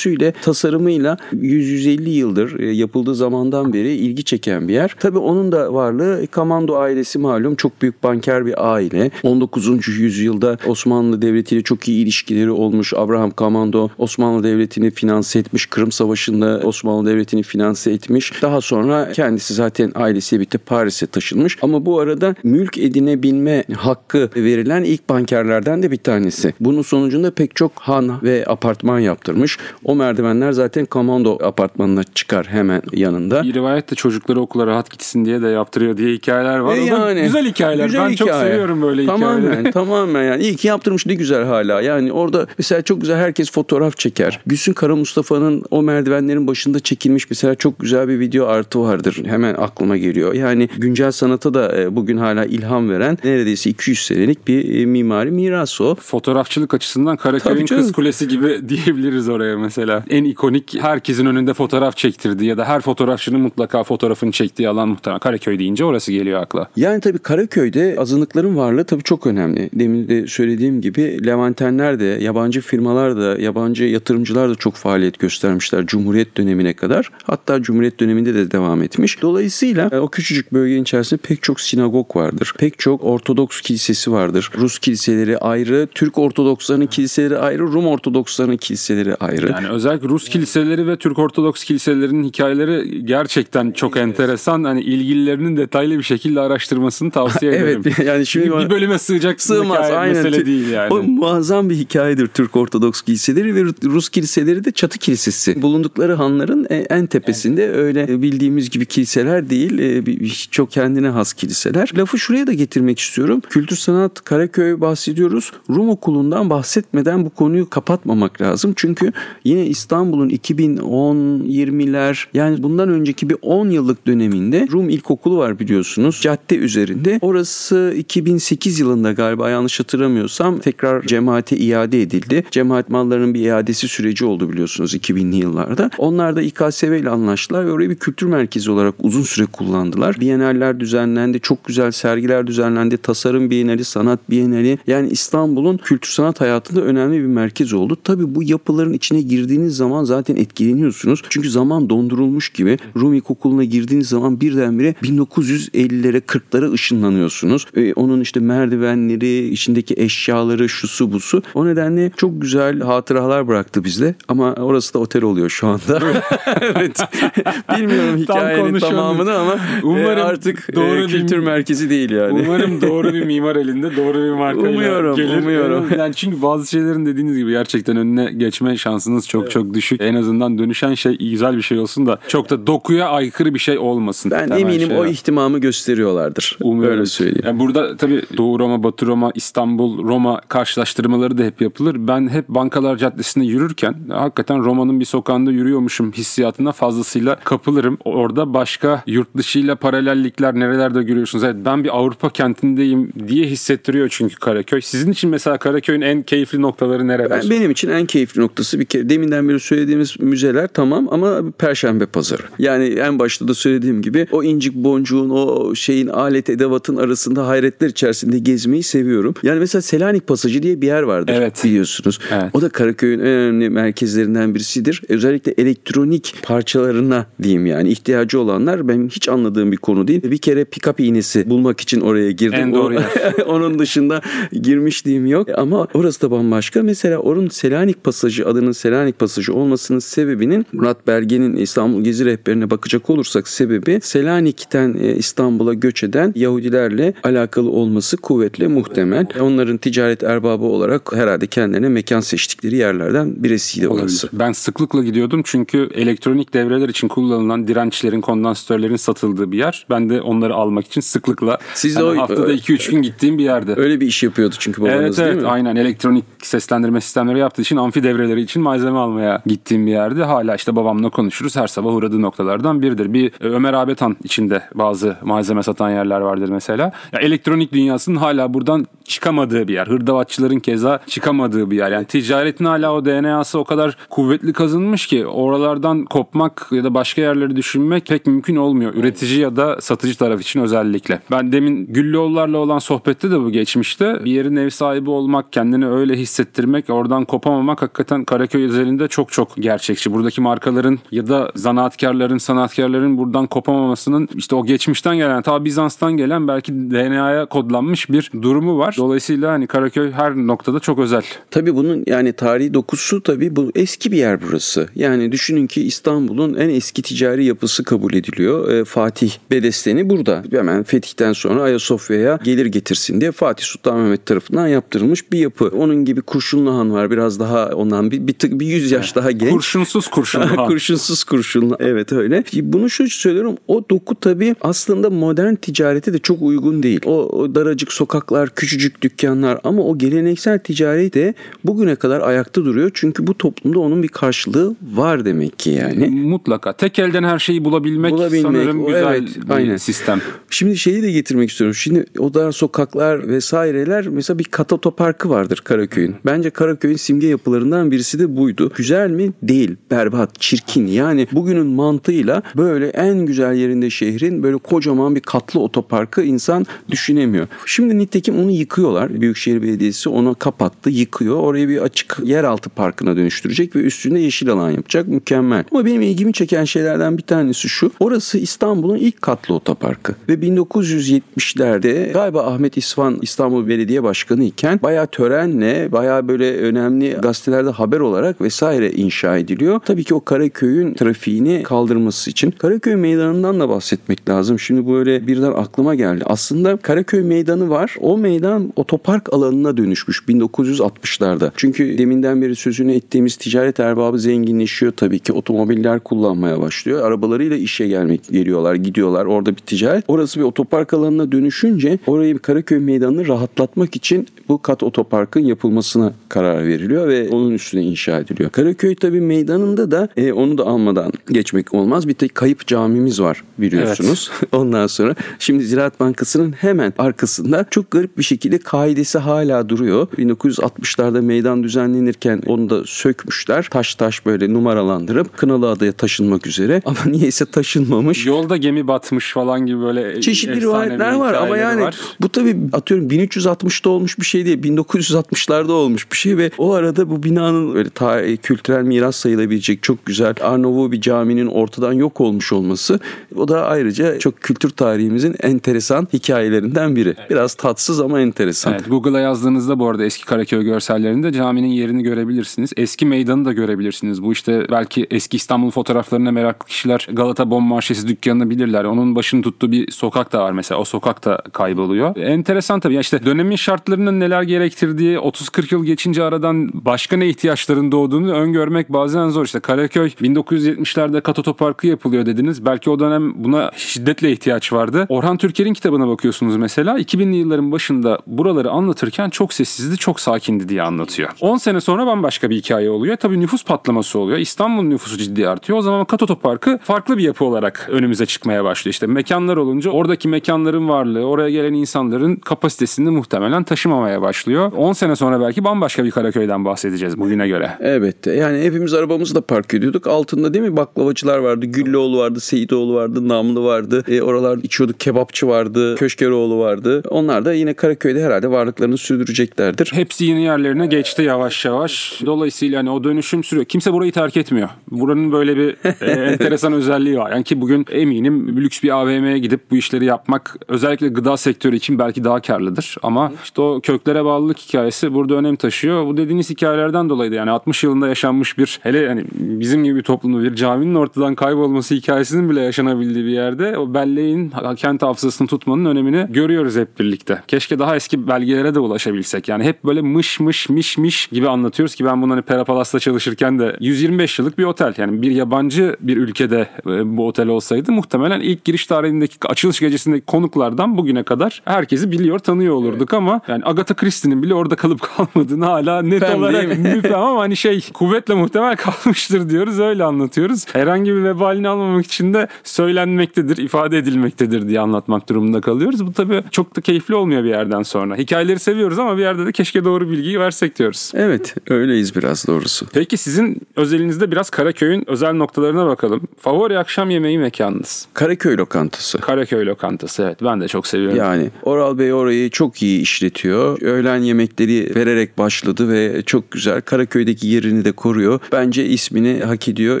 görüntüsüyle, 0.02 0.32
tasarımıyla 0.42 1.16
100-150 1.34 2.08
yıldır 2.08 2.60
e, 2.60 2.72
yapıldığı 2.72 3.14
zamandan 3.14 3.72
beri 3.72 3.92
ilgi 3.92 4.24
çeken 4.24 4.68
bir 4.68 4.74
yer. 4.74 4.94
Tabii 5.00 5.18
onun 5.18 5.52
da 5.52 5.74
varlığı 5.74 6.26
Kamando 6.30 6.76
ailesi 6.76 7.18
malum 7.18 7.54
çok 7.54 7.82
büyük 7.82 8.02
banker 8.02 8.46
bir 8.46 8.72
aile. 8.72 9.10
19. 9.22 9.88
yüzyılda 9.88 10.58
Osmanlı 10.66 11.22
Devleti 11.22 11.54
ile 11.54 11.62
çok 11.62 11.88
iyi 11.88 12.02
ilişkileri 12.04 12.50
olmuş. 12.50 12.94
Abraham 12.94 13.30
Kamando 13.30 13.88
Osmanlı 13.98 14.44
Devleti'ni 14.44 14.90
finanse 14.90 15.38
etmiş. 15.38 15.66
Kırım 15.66 15.92
Savaşı'nda 15.92 16.60
Osmanlı 16.64 17.10
Devleti'ni 17.10 17.42
finanse 17.42 17.92
etmiş. 17.92 18.42
Daha 18.42 18.60
sonra 18.60 19.12
kendisi 19.12 19.54
zaten 19.54 19.92
ailesiyle 19.94 20.40
birlikte 20.40 20.58
Paris'e 20.58 21.06
taşınmış. 21.06 21.58
Ama 21.62 21.86
bu 21.86 22.00
arada 22.00 22.34
mülk 22.42 22.78
edinebilme 22.78 23.64
hakkı 23.76 24.30
verilen 24.36 24.84
ilk 24.84 25.08
bankerlerden 25.08 25.82
de 25.82 25.90
bir 25.90 25.96
tanesi. 25.96 26.54
Bunun 26.60 26.82
sonucunda 26.82 27.30
pek 27.30 27.56
çok 27.56 27.72
han 27.74 28.22
ve 28.22 28.44
apartman 28.46 28.98
yaptırmış. 28.98 29.58
O 29.84 29.94
merdivenler 29.94 30.52
zaten 30.52 30.86
Kamando 30.86 31.38
apartmanına 31.42 32.04
çıkar 32.04 32.46
hemen 32.46 32.82
yanında. 32.92 33.42
Bir 33.42 33.54
rivayet 33.54 33.90
de 33.90 33.94
çocukları 33.94 34.40
okula 34.40 34.66
rahat 34.66 34.90
gitsin 34.90 35.24
diye 35.24 35.42
de 35.42 35.48
yaptırıyor 35.48 35.96
diye 35.96 36.14
hikayeler 36.14 36.58
var. 36.58 36.76
E 36.76 36.90
da 36.90 37.12
güzel 37.12 37.46
hikayeler. 37.46 37.84
Güzel 37.84 38.08
ben 38.08 38.14
çok 38.14 38.28
hikaye. 38.28 38.50
seviyorum 38.50 38.82
böyle 38.82 39.06
tamamen, 39.06 39.42
hikayeleri. 39.42 39.72
Tamamen 39.72 40.22
yani. 40.22 40.42
İyi 40.42 40.56
ki 40.56 40.68
yaptırmış 40.68 41.06
ne 41.06 41.14
güzel 41.14 41.44
hala. 41.44 41.80
Yani 41.80 42.12
orada 42.12 42.46
mesela 42.58 42.82
çok 42.82 43.00
güzel 43.00 43.16
herkes 43.16 43.52
fotoğraf 43.52 43.96
çeker. 43.96 44.40
Gülsün 44.46 44.72
Kara 44.72 44.96
Mustafa'nın 44.96 45.64
o 45.70 45.82
merdivenlerin 45.82 46.46
başında 46.46 46.80
çekilmiş 46.80 47.30
mesela 47.30 47.54
çok 47.54 47.78
güzel 47.78 48.08
bir 48.08 48.20
video 48.20 48.46
artı 48.46 48.80
vardır. 48.80 49.22
Hemen 49.26 49.54
aklıma 49.54 49.96
geliyor. 49.96 50.34
Yani 50.34 50.68
güncel 50.78 51.12
sanata 51.12 51.54
da 51.54 51.80
e, 51.80 51.96
bugün 51.96 52.16
hala 52.16 52.44
ilham 52.44 52.90
veren 52.90 53.18
neredeyse 53.24 53.70
200 53.70 53.98
senelik 54.06 54.48
bir 54.48 54.80
e, 54.80 54.86
mimari 54.86 55.30
miras 55.30 55.80
o. 55.80 55.94
Fotoğrafçılık 55.94 56.74
açısından 56.74 57.16
Karaköy'ün. 57.16 57.66
Kız 57.66 57.92
Kulesi 57.92 58.28
gibi 58.28 58.60
diyebiliriz 58.68 59.28
oraya 59.28 59.56
mesela. 59.56 59.71
En 60.10 60.24
ikonik 60.24 60.76
herkesin 60.80 61.26
önünde 61.26 61.54
fotoğraf 61.54 61.96
çektirdiği 61.96 62.50
ya 62.50 62.58
da 62.58 62.64
her 62.64 62.80
fotoğrafçının 62.80 63.40
mutlaka 63.40 63.84
fotoğrafını 63.84 64.32
çektiği 64.32 64.68
alan 64.68 64.88
muhtemelen 64.88 65.20
Karaköy 65.20 65.58
deyince 65.58 65.84
orası 65.84 66.12
geliyor 66.12 66.40
akla. 66.40 66.68
Yani 66.76 67.00
tabii 67.00 67.18
Karaköy'de 67.18 67.96
azınlıkların 67.98 68.56
varlığı 68.56 68.84
tabii 68.84 69.02
çok 69.02 69.26
önemli. 69.26 69.70
Demin 69.74 70.08
de 70.08 70.26
söylediğim 70.26 70.80
gibi 70.80 71.26
Levantenler 71.26 72.00
de, 72.00 72.04
yabancı 72.04 72.60
firmalar 72.60 73.16
da, 73.16 73.38
yabancı 73.38 73.84
yatırımcılar 73.84 74.50
da 74.50 74.54
çok 74.54 74.74
faaliyet 74.74 75.18
göstermişler 75.18 75.86
Cumhuriyet 75.86 76.36
dönemine 76.36 76.74
kadar. 76.74 77.10
Hatta 77.24 77.62
Cumhuriyet 77.62 78.00
döneminde 78.00 78.34
de 78.34 78.50
devam 78.50 78.82
etmiş. 78.82 79.22
Dolayısıyla 79.22 79.88
e, 79.92 79.98
o 79.98 80.08
küçücük 80.08 80.52
bölgenin 80.52 80.82
içerisinde 80.82 81.20
pek 81.20 81.42
çok 81.42 81.60
sinagog 81.60 82.16
vardır. 82.16 82.54
Pek 82.58 82.78
çok 82.78 83.04
Ortodoks 83.04 83.60
kilisesi 83.60 84.12
vardır. 84.12 84.50
Rus 84.58 84.78
kiliseleri 84.78 85.38
ayrı, 85.38 85.88
Türk 85.94 86.18
Ortodokslarının 86.18 86.86
kiliseleri 86.86 87.38
ayrı, 87.38 87.62
Rum 87.62 87.86
Ortodokslarının 87.86 88.56
kiliseleri 88.56 89.14
ayrı. 89.14 89.50
Yani 89.50 89.61
özellikle 89.70 90.08
Rus 90.08 90.28
kiliseleri 90.28 90.86
ve 90.86 90.96
Türk 90.96 91.18
Ortodoks 91.18 91.64
kiliselerinin 91.64 92.24
hikayeleri 92.24 93.04
gerçekten 93.04 93.70
çok 93.72 93.96
enteresan. 93.96 94.64
Hani 94.64 94.80
ilgililerinin 94.80 95.56
detaylı 95.56 95.98
bir 95.98 96.02
şekilde 96.02 96.40
araştırmasını 96.40 97.10
tavsiye 97.10 97.52
ederim. 97.56 97.82
Evet 97.86 97.98
yani 98.06 98.26
şimdi 98.26 98.46
bir 98.50 98.70
bölüme 98.70 98.98
sığacak 98.98 99.40
Sığmaz 99.42 99.78
hikaye 99.78 99.96
aynen. 99.96 100.16
mesele 100.16 100.46
değil 100.46 100.68
yani. 100.68 100.94
O 100.94 101.02
muazzam 101.02 101.70
bir 101.70 101.74
hikayedir 101.74 102.26
Türk 102.26 102.56
Ortodoks 102.56 103.02
kiliseleri 103.02 103.54
ve 103.54 103.62
Rus 103.84 104.08
kiliseleri 104.08 104.64
de 104.64 104.70
çatı 104.72 104.98
kilisesi. 104.98 105.62
Bulundukları 105.62 106.14
hanların 106.14 106.66
e- 106.70 106.76
en 106.90 107.06
tepesinde 107.06 107.70
öyle 107.72 108.22
bildiğimiz 108.22 108.70
gibi 108.70 108.86
kiliseler 108.86 109.50
değil. 109.50 109.78
e, 109.78 110.02
Çok 110.50 110.70
kendine 110.70 111.08
has 111.08 111.32
kiliseler. 111.32 111.90
Lafı 111.96 112.18
şuraya 112.18 112.46
da 112.46 112.52
getirmek 112.52 112.98
istiyorum. 112.98 113.40
Kültür 113.50 113.76
sanat 113.76 114.24
Karaköy 114.24 114.80
bahsediyoruz. 114.80 115.52
Rum 115.70 115.88
okulundan 115.88 116.50
bahsetmeden 116.50 117.24
bu 117.24 117.30
konuyu 117.30 117.70
kapatmamak 117.70 118.40
lazım. 118.40 118.72
Çünkü 118.76 119.12
yine 119.52 119.66
İstanbul'un 119.66 120.28
2010 120.28 121.16
20'ler 121.40 122.26
yani 122.34 122.62
bundan 122.62 122.88
önceki 122.88 123.30
bir 123.30 123.36
10 123.42 123.70
yıllık 123.70 124.06
döneminde 124.06 124.68
Rum 124.72 124.88
İlkokulu 124.88 125.36
var 125.36 125.58
biliyorsunuz. 125.58 126.20
Cadde 126.22 126.56
üzerinde. 126.56 127.18
Orası 127.22 127.94
2008 127.96 128.80
yılında 128.80 129.12
galiba 129.12 129.50
yanlış 129.50 129.80
hatırlamıyorsam 129.80 130.58
tekrar 130.58 131.02
cemaate 131.06 131.56
iade 131.56 132.02
edildi. 132.02 132.44
Cemaat 132.50 132.88
mallarının 132.88 133.34
bir 133.34 133.40
iadesi 133.40 133.88
süreci 133.88 134.24
oldu 134.24 134.52
biliyorsunuz 134.52 134.94
2000'li 134.94 135.36
yıllarda. 135.36 135.90
Onlar 135.98 136.36
da 136.36 136.42
İKSV 136.42 136.84
ile 136.84 137.10
anlaştılar 137.10 137.66
ve 137.66 137.72
orayı 137.72 137.90
bir 137.90 137.96
kültür 137.96 138.26
merkezi 138.26 138.70
olarak 138.70 138.94
uzun 138.98 139.22
süre 139.22 139.46
kullandılar. 139.46 140.20
Biyeneller 140.20 140.80
düzenlendi. 140.80 141.40
Çok 141.40 141.64
güzel 141.64 141.90
sergiler 141.90 142.46
düzenlendi. 142.46 142.96
Tasarım 142.96 143.50
biyeneli, 143.50 143.84
sanat 143.84 144.30
biyeneli. 144.30 144.78
Yani 144.86 145.08
İstanbul'un 145.08 145.76
kültür 145.76 146.08
sanat 146.08 146.40
hayatında 146.40 146.80
önemli 146.80 147.20
bir 147.20 147.26
merkez 147.26 147.72
oldu. 147.72 147.96
Tabii 148.04 148.34
bu 148.34 148.42
yapıların 148.42 148.92
içine 148.92 149.20
girdiğiniz 149.42 149.76
zaman 149.76 150.04
zaten 150.04 150.36
etkileniyorsunuz. 150.36 151.22
Çünkü 151.28 151.50
zaman 151.50 151.90
dondurulmuş 151.90 152.48
gibi 152.48 152.78
Rum 152.96 153.14
İlkokulu'na 153.14 153.64
girdiğiniz 153.64 154.08
zaman 154.08 154.40
birdenbire 154.40 154.94
1950'lere 155.02 156.20
40'lara 156.20 156.72
ışınlanıyorsunuz. 156.72 157.66
Ee, 157.76 157.92
onun 157.92 158.20
işte 158.20 158.40
merdivenleri, 158.40 159.48
içindeki 159.48 159.94
eşyaları, 159.98 160.68
şusu 160.68 161.12
busu. 161.12 161.42
O 161.54 161.66
nedenle 161.66 162.10
çok 162.16 162.42
güzel 162.42 162.80
hatıralar 162.80 163.48
bıraktı 163.48 163.84
bizde. 163.84 164.14
Ama 164.28 164.52
orası 164.54 164.94
da 164.94 164.98
otel 164.98 165.22
oluyor 165.22 165.48
şu 165.50 165.66
anda. 165.66 166.00
evet. 166.60 167.00
Bilmiyorum 167.78 168.16
hikayenin 168.18 168.66
konuşalım. 168.68 168.94
tamamını 168.94 169.34
ama 169.34 169.56
Umarım 169.82 170.18
e, 170.18 170.22
artık 170.22 170.74
doğru 170.74 170.96
bir- 171.02 171.08
kültür 171.08 171.38
merkezi 171.38 171.90
değil 171.90 172.10
yani. 172.10 172.40
Umarım 172.46 172.80
doğru 172.82 173.12
bir 173.14 173.24
mimar 173.26 173.56
elinde 173.56 173.96
doğru 173.96 174.18
bir 174.24 174.30
markayla 174.30 174.70
Umuyorum, 174.70 175.16
gelir. 175.16 175.38
umuyorum. 175.38 175.84
Yani 175.98 176.14
çünkü 176.14 176.42
bazı 176.42 176.70
şeylerin 176.70 177.06
dediğiniz 177.06 177.36
gibi 177.36 177.50
gerçekten 177.50 177.96
önüne 177.96 178.32
geçme 178.32 178.76
şansınız 178.76 179.28
çok 179.32 179.50
çok 179.50 179.74
düşük. 179.74 180.00
En 180.02 180.14
azından 180.14 180.58
dönüşen 180.58 180.94
şey 180.94 181.18
güzel 181.18 181.56
bir 181.56 181.62
şey 181.62 181.78
olsun 181.78 182.06
da 182.06 182.18
çok 182.28 182.50
da 182.50 182.66
dokuya 182.66 183.08
aykırı 183.08 183.54
bir 183.54 183.58
şey 183.58 183.78
olmasın. 183.78 184.30
Ben 184.30 184.50
eminim 184.50 184.88
şey 184.88 184.98
o 184.98 185.00
o. 185.00 185.06
ihtimamı 185.06 185.58
gösteriyorlardır. 185.58 186.58
Umuyorum. 186.60 186.98
Öyle 186.98 187.06
söyleyeyim. 187.06 187.42
Yani 187.44 187.58
burada 187.58 187.96
tabii 187.96 188.22
Doğu 188.36 188.58
Roma, 188.58 188.82
Batı 188.82 189.06
Roma, 189.06 189.32
İstanbul, 189.34 190.04
Roma 190.04 190.40
karşılaştırmaları 190.48 191.38
da 191.38 191.42
hep 191.42 191.60
yapılır. 191.60 191.96
Ben 191.98 192.28
hep 192.28 192.48
Bankalar 192.48 192.96
Caddesi'nde 192.96 193.44
yürürken 193.44 193.94
hakikaten 194.08 194.64
Roma'nın 194.64 195.00
bir 195.00 195.04
sokağında 195.04 195.50
yürüyormuşum 195.50 196.12
hissiyatına 196.12 196.72
fazlasıyla 196.72 197.36
kapılırım. 197.36 197.98
Orada 198.04 198.54
başka 198.54 199.02
yurt 199.06 199.36
dışıyla 199.36 199.76
paralellikler 199.76 200.54
nerelerde 200.54 201.02
görüyorsunuz? 201.02 201.44
Evet 201.44 201.56
ben 201.64 201.84
bir 201.84 201.96
Avrupa 201.96 202.30
kentindeyim 202.30 203.12
diye 203.28 203.46
hissettiriyor 203.46 204.08
çünkü 204.10 204.36
Karaköy. 204.36 204.80
Sizin 204.80 205.12
için 205.12 205.30
mesela 205.30 205.58
Karaköy'ün 205.58 206.00
en 206.00 206.22
keyifli 206.22 206.62
noktaları 206.62 207.08
nereler? 207.08 207.40
Ben, 207.42 207.50
benim 207.50 207.70
için 207.70 207.90
en 207.90 208.06
keyifli 208.06 208.40
noktası 208.40 208.80
bir 208.80 208.84
kere 208.84 209.08
demin 209.08 209.21
deminden 209.22 209.48
beri 209.48 209.60
söylediğimiz 209.60 210.20
müzeler 210.20 210.68
tamam 210.74 211.08
ama 211.10 211.42
perşembe 211.58 212.06
pazarı. 212.06 212.42
Yani 212.58 212.84
en 212.84 213.18
başta 213.18 213.48
da 213.48 213.54
söylediğim 213.54 214.02
gibi 214.02 214.26
o 214.32 214.42
incik 214.42 214.74
boncuğun 214.74 215.30
o 215.30 215.74
şeyin 215.74 216.06
alet 216.06 216.50
edevatın 216.50 216.96
arasında 216.96 217.46
hayretler 217.46 217.88
içerisinde 217.88 218.38
gezmeyi 218.38 218.82
seviyorum. 218.82 219.34
Yani 219.42 219.58
mesela 219.58 219.82
Selanik 219.82 220.26
Pasajı 220.26 220.62
diye 220.62 220.80
bir 220.80 220.86
yer 220.86 221.02
vardır 221.02 221.34
Evet. 221.36 221.60
biliyorsunuz. 221.64 222.18
Evet. 222.32 222.44
O 222.52 222.62
da 222.62 222.68
Karaköy'ün 222.68 223.18
en 223.18 223.26
önemli 223.26 223.70
merkezlerinden 223.70 224.54
birisidir. 224.54 225.02
Özellikle 225.08 225.52
elektronik 225.58 226.34
parçalarına 226.42 227.26
diyeyim 227.42 227.66
yani 227.66 227.88
ihtiyacı 227.90 228.40
olanlar 228.40 228.88
benim 228.88 229.08
hiç 229.08 229.28
anladığım 229.28 229.72
bir 229.72 229.76
konu 229.76 230.08
değil. 230.08 230.22
Bir 230.30 230.38
kere 230.38 230.62
pick-up 230.62 231.02
iğnesi 231.02 231.50
bulmak 231.50 231.80
için 231.80 232.00
oraya 232.00 232.30
girdim. 232.30 232.60
En 232.60 232.74
doğru. 232.74 232.96
Onun 233.46 233.78
dışında 233.78 234.20
girmişliğim 234.52 235.26
yok. 235.26 235.48
Ama 235.56 235.86
orası 235.94 236.22
da 236.22 236.30
bambaşka. 236.30 236.82
Mesela 236.82 237.18
onun 237.18 237.48
Selanik 237.48 238.04
Pasajı 238.04 238.46
adının 238.48 238.72
Selanik 238.72 239.11
Pasajı 239.12 239.54
olmasının 239.54 239.98
sebebinin 239.98 240.66
Murat 240.72 241.06
Belge'nin 241.06 241.56
İstanbul 241.56 242.04
Gezi 242.04 242.24
Rehberine 242.24 242.70
bakacak 242.70 243.10
olursak 243.10 243.48
sebebi 243.48 243.98
Selanik'ten 244.02 244.96
e, 245.00 245.14
İstanbul'a 245.14 245.74
göç 245.74 246.04
eden 246.04 246.32
Yahudilerle 246.36 247.14
alakalı 247.22 247.70
olması 247.70 248.16
kuvvetle 248.16 248.66
muhtemel. 248.68 249.26
Onların 249.40 249.76
ticaret 249.78 250.22
erbabı 250.22 250.64
olarak 250.64 251.12
herhalde 251.16 251.46
kendilerine 251.46 251.88
mekan 251.88 252.20
seçtikleri 252.20 252.76
yerlerden 252.76 253.42
birisiydi 253.44 253.88
orası. 253.88 254.28
Ben 254.32 254.52
sıklıkla 254.52 255.02
gidiyordum 255.02 255.42
çünkü 255.44 255.88
elektronik 255.94 256.54
devreler 256.54 256.88
için 256.88 257.08
kullanılan 257.08 257.68
dirençlerin, 257.68 258.20
kondansatörlerin 258.20 258.96
satıldığı 258.96 259.52
bir 259.52 259.58
yer. 259.58 259.86
Ben 259.90 260.10
de 260.10 260.20
onları 260.20 260.54
almak 260.54 260.86
için 260.86 261.00
sıklıkla 261.00 261.58
Siz 261.74 261.96
de 261.96 262.00
hani 262.00 262.18
o- 262.18 262.22
haftada 262.22 262.52
2-3 262.52 262.90
gün 262.90 263.02
gittiğim 263.02 263.38
bir 263.38 263.44
yerde. 263.44 263.74
Öyle 263.76 264.00
bir 264.00 264.06
iş 264.06 264.22
yapıyordu 264.22 264.54
çünkü 264.58 264.82
babanız 264.82 264.98
Evet 265.00 265.16
değil 265.16 265.28
evet 265.28 265.42
mi? 265.42 265.48
aynen 265.48 265.76
elektronik 265.76 266.24
seslendirme 266.42 267.00
sistemleri 267.00 267.38
yaptığı 267.38 267.62
için 267.62 267.76
amfi 267.76 268.02
devreleri 268.02 268.40
için 268.40 268.62
malzeme 268.62 268.91
almaya 268.96 269.42
gittiğim 269.46 269.86
bir 269.86 269.90
yerde. 269.90 270.24
Hala 270.24 270.54
işte 270.54 270.76
babamla 270.76 271.10
konuşuruz 271.10 271.56
her 271.56 271.66
sabah 271.66 271.94
uğradığı 271.94 272.22
noktalardan 272.22 272.82
biridir. 272.82 273.12
Bir 273.12 273.32
e, 273.40 273.48
Ömer 273.48 273.72
Abetan 273.72 274.16
içinde 274.24 274.62
bazı 274.74 275.16
malzeme 275.22 275.62
satan 275.62 275.90
yerler 275.90 276.20
vardır 276.20 276.48
mesela. 276.48 276.92
Ya, 277.12 277.20
elektronik 277.20 277.72
dünyasının 277.72 278.16
hala 278.16 278.54
buradan 278.54 278.86
çıkamadığı 279.04 279.68
bir 279.68 279.74
yer. 279.74 279.86
Hırdavatçıların 279.86 280.60
keza 280.60 281.00
çıkamadığı 281.06 281.70
bir 281.70 281.76
yer. 281.76 281.90
Yani 281.90 282.04
ticaretin 282.04 282.64
hala 282.64 282.94
o 282.94 283.04
DNA'sı 283.04 283.58
o 283.58 283.64
kadar 283.64 283.96
kuvvetli 284.10 284.52
kazınmış 284.52 285.06
ki 285.06 285.26
oralardan 285.26 286.04
kopmak 286.04 286.68
ya 286.70 286.84
da 286.84 286.94
başka 286.94 287.20
yerleri 287.20 287.56
düşünmek 287.56 288.06
pek 288.06 288.26
mümkün 288.26 288.56
olmuyor. 288.56 288.94
Üretici 288.94 289.40
ya 289.40 289.56
da 289.56 289.80
satıcı 289.80 290.18
taraf 290.18 290.40
için 290.40 290.60
özellikle. 290.60 291.20
Ben 291.30 291.52
demin 291.52 291.86
Güllüoğullarla 291.86 292.58
olan 292.58 292.78
sohbette 292.78 293.30
de 293.30 293.40
bu 293.40 293.50
geçmişte. 293.50 294.24
Bir 294.24 294.30
yerin 294.30 294.56
ev 294.56 294.70
sahibi 294.70 295.10
olmak, 295.10 295.52
kendini 295.52 295.88
öyle 295.88 296.16
hissettirmek, 296.16 296.90
oradan 296.90 297.24
kopamamak 297.24 297.82
hakikaten 297.82 298.24
Karaköy 298.24 298.64
özelinde 298.64 299.08
çok 299.08 299.32
çok 299.32 299.56
gerçekçi. 299.56 300.12
Buradaki 300.12 300.40
markaların 300.40 300.98
ya 301.10 301.28
da 301.28 301.52
zanaatkarların, 301.54 302.38
sanatkarların 302.38 303.18
buradan 303.18 303.46
kopamamasının 303.46 304.28
işte 304.34 304.54
o 304.54 304.64
geçmişten 304.64 305.16
gelen, 305.16 305.42
ta 305.42 305.64
Bizans'tan 305.64 306.16
gelen 306.16 306.48
belki 306.48 306.72
DNA'ya 306.72 307.46
kodlanmış 307.46 308.10
bir 308.10 308.30
durumu 308.42 308.78
var. 308.78 308.91
Dolayısıyla 308.96 309.52
hani 309.52 309.66
Karaköy 309.66 310.10
her 310.12 310.36
noktada 310.36 310.80
çok 310.80 310.98
özel. 310.98 311.22
Tabii 311.50 311.74
bunun 311.74 312.04
yani 312.06 312.32
tarihi 312.32 312.74
dokusu 312.74 313.22
tabii 313.22 313.56
bu 313.56 313.70
eski 313.74 314.12
bir 314.12 314.16
yer 314.16 314.42
burası. 314.42 314.88
Yani 314.94 315.32
düşünün 315.32 315.66
ki 315.66 315.82
İstanbul'un 315.82 316.54
en 316.54 316.68
eski 316.68 317.02
ticari 317.02 317.44
yapısı 317.44 317.84
kabul 317.84 318.14
ediliyor. 318.14 318.70
Ee, 318.70 318.84
Fatih 318.84 319.32
Bedesteni 319.50 320.10
burada. 320.10 320.42
Hemen 320.50 320.82
fetihten 320.82 321.32
sonra 321.32 321.62
Ayasofya'ya 321.62 322.38
gelir 322.44 322.66
getirsin 322.66 323.20
diye 323.20 323.32
Fatih 323.32 323.64
Sultan 323.64 324.00
Mehmet 324.00 324.26
tarafından 324.26 324.66
yaptırılmış 324.66 325.32
bir 325.32 325.38
yapı. 325.38 325.68
Onun 325.68 326.04
gibi 326.04 326.22
Kurşunlu 326.22 326.74
Han 326.74 326.92
var. 326.92 327.10
Biraz 327.10 327.40
daha 327.40 327.66
ondan 327.68 328.10
bir, 328.10 328.26
bir, 328.26 328.32
tık- 328.32 328.60
bir 328.60 328.66
yüz 328.66 328.90
yaş 328.90 329.16
daha 329.16 329.30
genç. 329.30 329.50
Kurşunsuz 329.52 330.08
kurşun. 330.08 330.42
Kurşunsuz 330.66 331.24
kurşunlu. 331.24 331.76
Evet 331.80 332.12
öyle. 332.12 332.44
Bunu 332.54 332.90
şu 332.90 333.08
söylüyorum. 333.08 333.56
O 333.68 333.84
doku 333.90 334.20
tabii 334.20 334.54
aslında 334.60 335.10
modern 335.10 335.54
ticarete 335.54 336.12
de 336.12 336.18
çok 336.18 336.42
uygun 336.42 336.82
değil. 336.82 337.00
O, 337.06 337.12
o 337.12 337.54
daracık 337.54 337.92
sokaklar, 337.92 338.54
küçücük 338.54 338.81
dükkanlar 339.02 339.58
ama 339.64 339.82
o 339.82 339.98
geleneksel 339.98 340.58
ticaret 340.58 341.14
de 341.14 341.34
bugüne 341.64 341.94
kadar 341.96 342.20
ayakta 342.20 342.64
duruyor. 342.64 342.90
Çünkü 342.94 343.26
bu 343.26 343.38
toplumda 343.38 343.78
onun 343.78 344.02
bir 344.02 344.08
karşılığı 344.08 344.76
var 344.82 345.24
demek 345.24 345.58
ki 345.58 345.70
yani. 345.70 346.06
Mutlaka. 346.06 346.72
Tek 346.72 346.98
elden 346.98 347.22
her 347.24 347.38
şeyi 347.38 347.64
bulabilmek, 347.64 348.12
Bulabilmek, 348.12 348.42
sanırım 348.42 348.84
o 348.84 348.86
güzel 348.86 349.04
evet, 349.04 349.28
bir 349.46 349.50
aynen. 349.50 349.76
sistem. 349.76 350.20
Şimdi 350.50 350.76
şeyi 350.76 351.02
de 351.02 351.10
getirmek 351.12 351.50
istiyorum. 351.50 351.74
Şimdi 351.74 352.04
o 352.18 352.34
dar 352.34 352.52
sokaklar 352.52 353.28
vesaireler 353.28 354.08
mesela 354.08 354.38
bir 354.38 354.44
kat 354.44 354.72
otoparkı 354.72 355.30
vardır 355.30 355.60
Karaköy'ün. 355.64 356.14
Bence 356.26 356.50
Karaköy'ün 356.50 356.96
simge 356.96 357.26
yapılarından 357.26 357.90
birisi 357.90 358.18
de 358.18 358.36
buydu. 358.36 358.72
Güzel 358.76 359.10
mi? 359.10 359.32
Değil. 359.42 359.76
Berbat, 359.90 360.40
çirkin. 360.40 360.86
Yani 360.86 361.26
bugünün 361.32 361.66
mantığıyla 361.66 362.42
böyle 362.56 362.86
en 362.86 363.26
güzel 363.26 363.54
yerinde 363.54 363.90
şehrin 363.90 364.42
böyle 364.42 364.56
kocaman 364.56 365.16
bir 365.16 365.20
katlı 365.20 365.60
otoparkı 365.60 366.22
insan 366.22 366.66
düşünemiyor. 366.90 367.46
Şimdi 367.66 367.98
nitekim 367.98 368.38
onu 368.38 368.50
yıkıyorlar. 368.72 369.20
Büyükşehir 369.20 369.62
Belediyesi 369.62 370.08
onu 370.08 370.34
kapattı, 370.34 370.90
yıkıyor. 370.90 371.36
Orayı 371.36 371.68
bir 371.68 371.78
açık 371.78 372.18
yeraltı 372.24 372.70
parkına 372.70 373.16
dönüştürecek 373.16 373.76
ve 373.76 373.80
üstünde 373.80 374.18
yeşil 374.18 374.50
alan 374.50 374.70
yapacak. 374.70 375.08
Mükemmel. 375.08 375.64
Ama 375.72 375.86
benim 375.86 376.02
ilgimi 376.02 376.32
çeken 376.32 376.64
şeylerden 376.64 377.18
bir 377.18 377.22
tanesi 377.22 377.68
şu. 377.68 377.90
Orası 378.00 378.38
İstanbul'un 378.38 378.96
ilk 378.96 379.22
katlı 379.22 379.54
otoparkı. 379.54 380.14
Ve 380.28 380.34
1970'lerde 380.34 382.12
galiba 382.12 382.46
Ahmet 382.46 382.76
İsvan 382.76 383.18
İstanbul 383.22 383.68
Belediye 383.68 384.02
Başkanı 384.02 384.44
iken 384.44 384.80
bayağı 384.82 385.06
törenle, 385.06 385.92
bayağı 385.92 386.28
böyle 386.28 386.56
önemli 386.56 387.10
gazetelerde 387.10 387.70
haber 387.70 388.00
olarak 388.00 388.40
vesaire 388.40 388.92
inşa 388.92 389.36
ediliyor. 389.36 389.80
Tabii 389.86 390.04
ki 390.04 390.14
o 390.14 390.24
Karaköy'ün 390.24 390.94
trafiğini 390.94 391.62
kaldırması 391.62 392.30
için. 392.30 392.50
Karaköy 392.50 392.96
Meydanı'ndan 392.96 393.60
da 393.60 393.68
bahsetmek 393.68 394.28
lazım. 394.28 394.58
Şimdi 394.58 394.92
böyle 394.92 395.26
birden 395.26 395.52
aklıma 395.52 395.94
geldi. 395.94 396.24
Aslında 396.26 396.76
Karaköy 396.76 397.22
Meydanı 397.22 397.70
var. 397.70 397.96
O 398.00 398.18
meydan 398.18 398.61
otopark 398.76 399.32
alanına 399.32 399.76
dönüşmüş 399.76 400.22
1960'larda. 400.28 401.52
Çünkü 401.56 401.98
deminden 401.98 402.42
beri 402.42 402.56
sözünü 402.56 402.94
ettiğimiz 402.94 403.36
ticaret 403.36 403.80
erbabı 403.80 404.18
zenginleşiyor 404.18 404.92
tabii 404.92 405.18
ki. 405.18 405.32
Otomobiller 405.32 406.00
kullanmaya 406.00 406.60
başlıyor. 406.60 407.06
Arabalarıyla 407.06 407.56
işe 407.56 407.88
gelmek 407.88 408.28
geliyorlar, 408.30 408.74
gidiyorlar. 408.74 409.24
Orada 409.24 409.50
bir 409.50 409.60
ticaret. 409.60 410.04
Orası 410.08 410.40
bir 410.40 410.44
otopark 410.44 410.94
alanına 410.94 411.32
dönüşünce 411.32 411.98
orayı 412.06 412.38
Karaköy 412.38 412.78
Meydanı'nı 412.78 413.28
rahatlatmak 413.28 413.96
için 413.96 414.26
bu 414.48 414.62
kat 414.62 414.82
otoparkın 414.82 415.40
yapılmasına 415.40 416.12
karar 416.28 416.66
veriliyor 416.66 417.08
ve 417.08 417.28
onun 417.28 417.50
üstüne 417.50 417.82
inşa 417.82 418.18
ediliyor. 418.18 418.50
Karaköy 418.50 418.94
tabii 418.94 419.20
meydanında 419.20 419.90
da 419.90 420.08
e, 420.16 420.32
onu 420.32 420.58
da 420.58 420.66
almadan 420.66 421.12
geçmek 421.30 421.74
olmaz. 421.74 422.08
Bir 422.08 422.14
tek 422.14 422.34
kayıp 422.34 422.66
camimiz 422.66 423.20
var 423.20 423.44
biliyorsunuz. 423.58 424.30
Ondan 424.52 424.86
sonra 424.86 425.14
şimdi 425.38 425.64
Ziraat 425.64 426.00
Bankası'nın 426.00 426.52
hemen 426.52 426.92
arkasında 426.98 427.66
çok 427.70 427.90
garip 427.90 428.18
bir 428.18 428.22
şekilde 428.22 428.51
kaidesi 428.58 429.18
hala 429.18 429.68
duruyor. 429.68 430.06
1960'larda 430.18 431.22
meydan 431.22 431.62
düzenlenirken 431.62 432.42
onu 432.46 432.70
da 432.70 432.82
sökmüşler. 432.86 433.68
Taş 433.70 433.94
taş 433.94 434.26
böyle 434.26 434.52
numaralandırıp 434.54 435.36
Kınalı 435.36 435.70
Adaya 435.70 435.92
taşınmak 435.92 436.46
üzere 436.46 436.82
ama 436.86 436.98
niyeyse 437.06 437.46
taşınmamış. 437.46 438.26
Yolda 438.26 438.56
gemi 438.56 438.88
batmış 438.88 439.32
falan 439.32 439.66
gibi 439.66 439.80
böyle 439.80 440.20
Çeşitli 440.20 440.60
rivayetler 440.60 441.14
var 441.14 441.34
ama 441.34 441.56
yani 441.56 441.82
var. 441.82 441.96
bu 442.20 442.28
tabii 442.28 442.56
atıyorum 442.72 443.08
1360'da 443.08 443.90
olmuş 443.90 444.18
bir 444.18 444.24
şey 444.24 444.46
değil. 444.46 444.62
1960'larda 444.62 445.70
olmuş 445.72 446.10
bir 446.12 446.16
şey 446.16 446.36
ve 446.36 446.50
o 446.58 446.72
arada 446.72 447.10
bu 447.10 447.22
binanın 447.22 447.74
böyle 447.74 447.90
ta- 447.90 448.36
kültürel 448.36 448.82
miras 448.82 449.16
sayılabilecek 449.16 449.82
çok 449.82 450.06
güzel 450.06 450.34
Arnavut 450.40 450.92
bir 450.92 451.00
caminin 451.00 451.46
ortadan 451.46 451.92
yok 451.92 452.20
olmuş 452.20 452.52
olması 452.52 453.00
o 453.36 453.48
da 453.48 453.66
ayrıca 453.66 454.18
çok 454.18 454.40
kültür 454.40 454.70
tarihimizin 454.70 455.34
enteresan 455.42 456.08
hikayelerinden 456.12 456.96
biri. 456.96 457.14
Biraz 457.30 457.54
tatsız 457.54 458.00
ama 458.00 458.20
enteresan. 458.20 458.41
Evet, 458.74 458.90
Google'a 458.90 459.20
yazdığınızda 459.20 459.78
bu 459.78 459.88
arada 459.88 460.04
eski 460.04 460.24
Karaköy 460.24 460.64
görsellerinde 460.64 461.32
caminin 461.32 461.68
yerini 461.68 462.02
görebilirsiniz. 462.02 462.72
Eski 462.76 463.06
meydanı 463.06 463.44
da 463.44 463.52
görebilirsiniz. 463.52 464.22
Bu 464.22 464.32
işte 464.32 464.66
belki 464.70 465.06
eski 465.10 465.36
İstanbul 465.36 465.70
fotoğraflarına 465.70 466.30
meraklı 466.30 466.66
kişiler 466.66 467.08
Galata 467.12 467.50
Bon 467.50 467.62
Marşesi 467.62 468.08
dükkanını 468.08 468.50
bilirler. 468.50 468.84
Onun 468.84 469.16
başını 469.16 469.42
tuttuğu 469.42 469.72
bir 469.72 469.90
sokak 469.90 470.32
da 470.32 470.42
var 470.42 470.52
mesela. 470.52 470.80
O 470.80 470.84
sokak 470.84 471.24
da 471.24 471.42
kayboluyor. 471.52 472.16
Enteresan 472.16 472.80
tabii. 472.80 472.94
Ya 472.94 473.00
işte 473.00 473.26
dönemin 473.26 473.56
şartlarının 473.56 474.20
neler 474.20 474.42
gerektirdiği 474.42 475.16
30-40 475.16 475.74
yıl 475.74 475.84
geçince 475.84 476.22
aradan 476.22 476.70
başka 476.74 477.16
ne 477.16 477.28
ihtiyaçların 477.28 477.92
doğduğunu 477.92 478.32
öngörmek 478.32 478.92
bazen 478.92 479.28
zor. 479.28 479.44
İşte 479.44 479.60
Karaköy 479.60 480.08
1970'lerde 480.08 481.20
kat 481.20 481.38
otoparkı 481.38 481.86
yapılıyor 481.86 482.26
dediniz. 482.26 482.66
Belki 482.66 482.90
o 482.90 483.00
dönem 483.00 483.44
buna 483.44 483.70
şiddetle 483.76 484.32
ihtiyaç 484.32 484.72
vardı. 484.72 485.06
Orhan 485.08 485.36
Türker'in 485.36 485.74
kitabına 485.74 486.08
bakıyorsunuz 486.08 486.56
mesela. 486.56 486.98
2000'li 486.98 487.36
yılların 487.36 487.72
başında 487.72 488.18
buraları 488.38 488.70
anlatırken 488.70 489.30
çok 489.30 489.52
sessizdi, 489.52 489.96
çok 489.96 490.20
sakindi 490.20 490.68
diye 490.68 490.82
anlatıyor. 490.82 491.30
10 491.40 491.56
sene 491.56 491.80
sonra 491.80 492.06
bambaşka 492.06 492.50
bir 492.50 492.56
hikaye 492.56 492.90
oluyor. 492.90 493.16
Tabii 493.16 493.40
nüfus 493.40 493.64
patlaması 493.64 494.18
oluyor. 494.18 494.38
İstanbul'un 494.38 494.90
nüfusu 494.90 495.16
ciddi 495.16 495.48
artıyor. 495.48 495.78
O 495.78 495.82
zaman 495.82 496.04
Kat 496.04 496.22
Otoparkı 496.22 496.78
farklı 496.82 497.18
bir 497.18 497.22
yapı 497.22 497.44
olarak 497.44 497.88
önümüze 497.90 498.26
çıkmaya 498.26 498.64
başlıyor. 498.64 498.92
İşte 498.92 499.06
mekanlar 499.06 499.56
olunca 499.56 499.90
oradaki 499.90 500.28
mekanların 500.28 500.88
varlığı, 500.88 501.24
oraya 501.24 501.50
gelen 501.50 501.72
insanların 501.72 502.36
kapasitesini 502.36 503.10
muhtemelen 503.10 503.64
taşımamaya 503.64 504.22
başlıyor. 504.22 504.72
10 504.76 504.92
sene 504.92 505.16
sonra 505.16 505.40
belki 505.40 505.64
bambaşka 505.64 506.04
bir 506.04 506.10
Karaköy'den 506.10 506.64
bahsedeceğiz 506.64 507.18
bugüne 507.18 507.48
göre. 507.48 507.70
Evet 507.80 508.26
yani 508.26 508.62
hepimiz 508.62 508.94
arabamızı 508.94 509.34
da 509.34 509.40
park 509.40 509.74
ediyorduk. 509.74 510.06
Altında 510.06 510.54
değil 510.54 510.64
mi 510.64 510.76
baklavacılar 510.76 511.38
vardı, 511.38 511.66
Güllüoğlu 511.66 512.18
vardı, 512.18 512.40
Seyidoğlu 512.40 512.94
vardı, 512.94 513.28
Namlı 513.28 513.64
vardı. 513.64 514.04
E, 514.08 514.22
oralarda 514.22 514.62
içiyorduk 514.62 515.00
kebapçı 515.00 515.48
vardı, 515.48 515.96
Köşkeroğlu 515.96 516.58
vardı. 516.58 517.02
Onlar 517.10 517.44
da 517.44 517.52
yine 517.52 517.74
Karaköy'de 517.74 518.21
herhalde 518.22 518.50
varlıklarını 518.50 518.98
sürdüreceklerdir. 518.98 519.90
Hepsi 519.92 520.24
yeni 520.24 520.42
yerlerine 520.42 520.86
geçti 520.86 521.22
yavaş 521.22 521.64
yavaş. 521.64 522.22
Dolayısıyla 522.26 522.78
hani 522.78 522.90
o 522.90 523.04
dönüşüm 523.04 523.44
sürüyor. 523.44 523.64
Kimse 523.64 523.92
burayı 523.92 524.12
terk 524.12 524.36
etmiyor. 524.36 524.68
Buranın 524.90 525.32
böyle 525.32 525.56
bir 525.56 525.76
e, 525.84 526.10
enteresan 526.32 526.72
özelliği 526.72 527.18
var. 527.18 527.30
Yani 527.30 527.44
ki 527.44 527.60
bugün 527.60 527.86
eminim 527.90 528.56
lüks 528.56 528.82
bir 528.82 528.90
AVM'ye 528.90 529.38
gidip 529.38 529.70
bu 529.70 529.76
işleri 529.76 530.04
yapmak 530.04 530.56
özellikle 530.68 531.08
gıda 531.08 531.36
sektörü 531.36 531.76
için 531.76 531.98
belki 531.98 532.24
daha 532.24 532.40
karlıdır. 532.40 532.96
Ama 533.02 533.32
işte 533.44 533.62
o 533.62 533.80
köklere 533.80 534.24
bağlılık 534.24 534.58
hikayesi 534.58 535.14
burada 535.14 535.34
önem 535.34 535.56
taşıyor. 535.56 536.06
Bu 536.06 536.16
dediğiniz 536.16 536.50
hikayelerden 536.50 537.08
dolayı 537.08 537.30
da 537.30 537.34
yani 537.34 537.50
60 537.50 537.84
yılında 537.84 538.08
yaşanmış 538.08 538.58
bir 538.58 538.78
hele 538.82 539.08
hani 539.08 539.24
bizim 539.32 539.84
gibi 539.84 539.96
bir 539.96 540.02
toplumda 540.02 540.42
bir 540.42 540.54
caminin 540.54 540.94
ortadan 540.94 541.34
kaybolması 541.34 541.94
hikayesinin 541.94 542.50
bile 542.50 542.60
yaşanabildiği 542.60 543.24
bir 543.24 543.30
yerde 543.30 543.78
o 543.78 543.94
belleğin 543.94 544.52
kent 544.76 545.02
hafızasını 545.02 545.48
tutmanın 545.48 545.84
önemini 545.84 546.26
görüyoruz 546.30 546.76
hep 546.76 546.98
birlikte. 547.00 547.42
Keşke 547.48 547.78
daha 547.78 547.96
eski 547.96 548.11
belgelere 548.18 548.74
de 548.74 548.78
ulaşabilsek. 548.78 549.48
Yani 549.48 549.64
hep 549.64 549.84
böyle 549.84 550.02
mış 550.02 550.40
mış 550.40 550.68
miş 550.68 550.98
miş 550.98 551.26
gibi 551.26 551.48
anlatıyoruz 551.48 551.94
ki 551.94 552.04
ben 552.04 552.22
bunu 552.22 552.32
hani 552.32 552.42
Pera 552.42 552.64
Palas'ta 552.64 552.98
çalışırken 552.98 553.58
de 553.58 553.76
125 553.80 554.38
yıllık 554.38 554.58
bir 554.58 554.64
otel. 554.64 554.94
Yani 554.96 555.22
bir 555.22 555.30
yabancı 555.30 555.96
bir 556.00 556.16
ülkede 556.16 556.68
e, 556.86 557.16
bu 557.16 557.26
otel 557.26 557.48
olsaydı 557.48 557.92
muhtemelen 557.92 558.40
ilk 558.40 558.64
giriş 558.64 558.86
tarihindeki 558.86 559.36
açılış 559.48 559.80
gecesindeki 559.80 560.26
konuklardan 560.26 560.96
bugüne 560.96 561.22
kadar 561.22 561.62
herkesi 561.64 562.12
biliyor, 562.12 562.38
tanıyor 562.38 562.74
olurduk 562.74 563.14
ama 563.14 563.40
yani 563.48 563.62
Agatha 563.64 563.94
Christie'nin 563.94 564.42
bile 564.42 564.54
orada 564.54 564.76
kalıp 564.76 565.00
kalmadığını 565.16 565.64
hala 565.64 566.02
net 566.02 566.12
Müphem 566.12 566.38
olarak 566.38 566.78
müphem 566.78 567.22
ama 567.22 567.40
hani 567.40 567.56
şey 567.56 567.84
kuvvetle 567.94 568.34
muhtemel 568.34 568.76
kalmıştır 568.76 569.50
diyoruz 569.50 569.80
öyle 569.80 570.04
anlatıyoruz. 570.04 570.66
Herhangi 570.72 571.14
bir 571.14 571.24
vebalini 571.24 571.68
almamak 571.68 572.06
için 572.06 572.34
de 572.34 572.48
söylenmektedir, 572.64 573.56
ifade 573.56 573.98
edilmektedir 573.98 574.68
diye 574.68 574.80
anlatmak 574.80 575.28
durumunda 575.28 575.60
kalıyoruz. 575.60 576.06
Bu 576.06 576.12
tabii 576.12 576.42
çok 576.50 576.76
da 576.76 576.80
keyifli 576.80 577.14
olmuyor 577.14 577.44
bir 577.44 577.48
yerden 577.48 577.82
sonra. 577.92 578.16
Hikayeleri 578.16 578.58
seviyoruz 578.58 578.98
ama 578.98 579.16
bir 579.16 579.22
yerde 579.22 579.46
de 579.46 579.52
keşke 579.52 579.84
doğru 579.84 580.10
bilgiyi 580.10 580.40
versek 580.40 580.78
diyoruz. 580.78 581.12
Evet 581.14 581.54
öyleyiz 581.70 582.16
biraz 582.16 582.46
doğrusu. 582.46 582.86
Peki 582.92 583.16
sizin 583.16 583.60
özelinizde 583.76 584.30
biraz 584.30 584.50
Karaköy'ün 584.50 585.10
özel 585.10 585.32
noktalarına 585.32 585.86
bakalım. 585.86 586.20
Favori 586.40 586.78
akşam 586.78 587.10
yemeği 587.10 587.38
mekanınız? 587.38 588.08
Karaköy 588.14 588.56
lokantası. 588.56 589.18
Karaköy 589.18 589.66
lokantası 589.66 590.22
evet 590.22 590.38
ben 590.44 590.60
de 590.60 590.68
çok 590.68 590.86
seviyorum. 590.86 591.18
Yani 591.18 591.50
Oral 591.62 591.98
Bey 591.98 592.12
orayı 592.12 592.50
çok 592.50 592.82
iyi 592.82 593.00
işletiyor. 593.00 593.82
Öğlen 593.82 594.16
yemekleri 594.16 594.94
vererek 594.96 595.38
başladı 595.38 595.88
ve 595.88 596.22
çok 596.22 596.50
güzel. 596.50 596.80
Karaköy'deki 596.80 597.46
yerini 597.46 597.84
de 597.84 597.92
koruyor. 597.92 598.40
Bence 598.52 598.86
ismini 598.86 599.40
hak 599.44 599.68
ediyor, 599.68 600.00